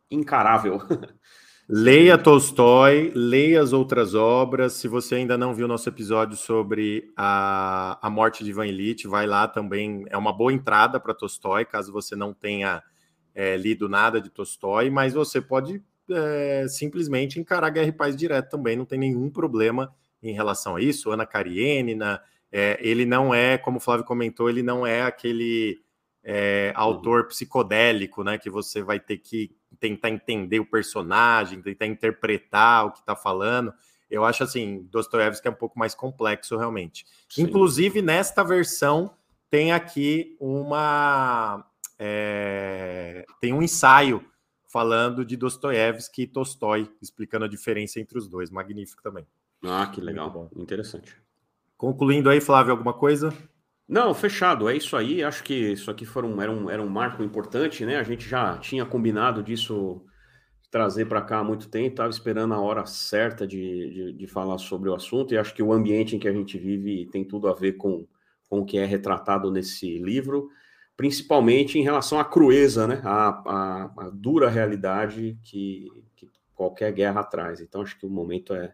[0.09, 0.81] encarável.
[1.69, 4.73] Leia Tolstói, leia as outras obras.
[4.73, 9.27] Se você ainda não viu nosso episódio sobre a, a morte de Ivan Illich, vai
[9.27, 10.05] lá também.
[10.09, 12.81] É uma boa entrada para Tolstói, caso você não tenha
[13.35, 18.49] é, lido nada de Tolstói, mas você pode é, simplesmente encarar Guerra e Paz direto
[18.49, 19.93] também, não tem nenhum problema
[20.23, 21.11] em relação a isso.
[21.11, 25.81] Ana Karenina, é, ele não é, como o Flávio comentou, ele não é aquele
[26.23, 28.37] é, autor psicodélico, né?
[28.37, 33.73] Que você vai ter que tentar entender o personagem, tentar interpretar o que está falando.
[34.09, 37.05] Eu acho assim, Dostoiévski é um pouco mais complexo realmente.
[37.29, 37.43] Sim.
[37.43, 39.13] Inclusive nesta versão
[39.49, 41.65] tem aqui uma
[41.99, 44.23] é, tem um ensaio
[44.67, 48.51] falando de Dostoiévski e Tolstói, explicando a diferença entre os dois.
[48.51, 49.25] Magnífico também.
[49.63, 51.15] Ah, que legal, interessante.
[51.77, 53.33] Concluindo aí, Flávio, alguma coisa?
[53.87, 55.23] Não, fechado, é isso aí.
[55.23, 57.97] Acho que isso aqui foi um, era, um, era um marco importante, né?
[57.97, 60.05] A gente já tinha combinado disso
[60.69, 63.57] trazer para cá há muito tempo, estava esperando a hora certa de,
[63.89, 66.57] de, de, falar sobre o assunto, e acho que o ambiente em que a gente
[66.57, 68.05] vive tem tudo a ver com,
[68.49, 70.49] com o que é retratado nesse livro,
[70.97, 73.01] principalmente em relação à crueza, né?
[73.05, 77.61] A, a, a dura realidade que, que qualquer guerra traz.
[77.61, 78.73] Então, acho que o momento é,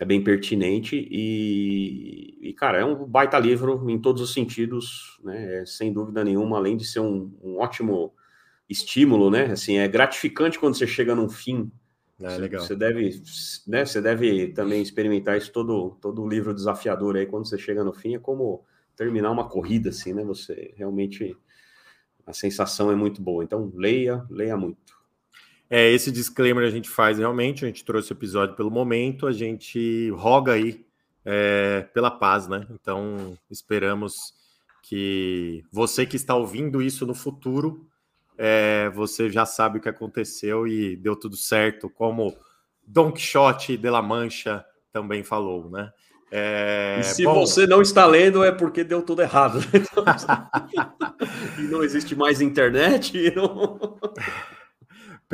[0.00, 5.60] é bem pertinente e, e, cara, é um baita livro em todos os sentidos, né?
[5.62, 8.12] É, sem dúvida nenhuma, além de ser um, um, ótimo
[8.68, 9.52] estímulo, né?
[9.52, 11.70] Assim, é gratificante quando você chega num fim.
[12.20, 12.62] É, você, legal.
[12.62, 13.22] Você deve,
[13.66, 13.84] né?
[13.84, 18.14] Você deve também experimentar isso todo todo livro desafiador aí quando você chega no fim
[18.14, 18.64] é como
[18.96, 20.24] terminar uma corrida, assim, né?
[20.24, 21.36] Você realmente
[22.26, 23.44] a sensação é muito boa.
[23.44, 24.83] Então leia, leia muito.
[25.76, 29.32] É, esse disclaimer a gente faz realmente, a gente trouxe o episódio pelo momento, a
[29.32, 30.86] gente roga aí
[31.24, 32.64] é, pela paz, né?
[32.70, 34.32] Então, esperamos
[34.84, 37.88] que você que está ouvindo isso no futuro,
[38.38, 42.36] é, você já sabe o que aconteceu e deu tudo certo, como
[42.86, 45.90] Don Quixote de la Mancha também falou, né?
[46.30, 49.58] É, e se bom, você não está lendo é porque deu tudo errado.
[49.74, 50.04] Então,
[51.58, 53.18] e não existe mais internet.
[53.18, 53.98] E não...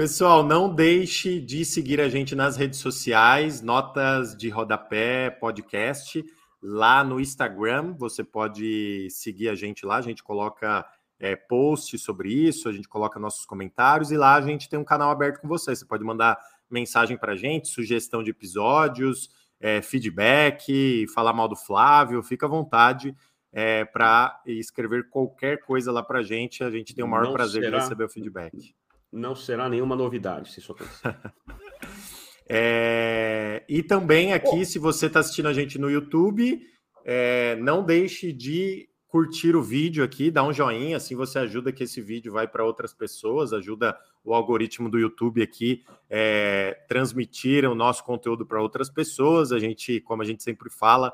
[0.01, 6.25] Pessoal, não deixe de seguir a gente nas redes sociais, Notas de Rodapé Podcast,
[6.63, 7.93] lá no Instagram.
[7.99, 10.87] Você pode seguir a gente lá, a gente coloca
[11.19, 14.85] é, post sobre isso, a gente coloca nossos comentários e lá a gente tem um
[14.85, 15.77] canal aberto com você.
[15.77, 16.39] Você pode mandar
[16.71, 19.29] mensagem para a gente, sugestão de episódios,
[19.61, 23.15] é, feedback, falar mal do Flávio, fica à vontade.
[23.53, 27.33] É, para escrever qualquer coisa lá para a gente, a gente tem o maior Não
[27.35, 27.77] prazer será...
[27.77, 28.75] de receber o feedback
[29.13, 31.17] não será nenhuma novidade, se isso acontecer.
[32.49, 34.65] é, e também aqui, oh.
[34.65, 36.61] se você está assistindo a gente no YouTube,
[37.05, 41.83] é, não deixe de curtir o vídeo aqui, dar um joinha, assim você ajuda que
[41.83, 47.75] esse vídeo vai para outras pessoas, ajuda o algoritmo do YouTube aqui é, transmitir o
[47.75, 49.53] nosso conteúdo para outras pessoas.
[49.53, 51.13] A gente, como a gente sempre fala,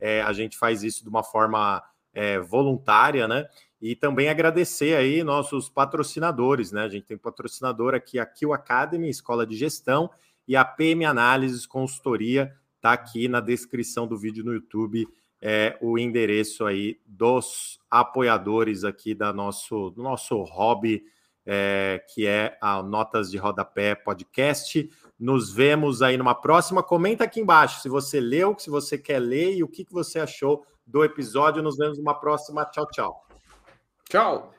[0.00, 1.82] é, a gente faz isso de uma forma
[2.14, 3.46] é, voluntária, né?
[3.88, 6.82] E também agradecer aí nossos patrocinadores, né?
[6.82, 10.10] A gente tem patrocinador aqui, a Kill Academy, Escola de Gestão,
[10.48, 15.06] e a PM Análises Consultoria, tá aqui na descrição do vídeo no YouTube,
[15.40, 21.04] é o endereço aí dos apoiadores aqui da nosso, do nosso hobby,
[21.46, 24.90] é, que é a Notas de Rodapé Podcast.
[25.16, 26.82] Nos vemos aí numa próxima.
[26.82, 30.18] Comenta aqui embaixo se você leu, se você quer ler e o que, que você
[30.18, 31.62] achou do episódio.
[31.62, 32.64] Nos vemos numa próxima.
[32.64, 33.25] Tchau, tchau.
[34.08, 34.55] Tchau!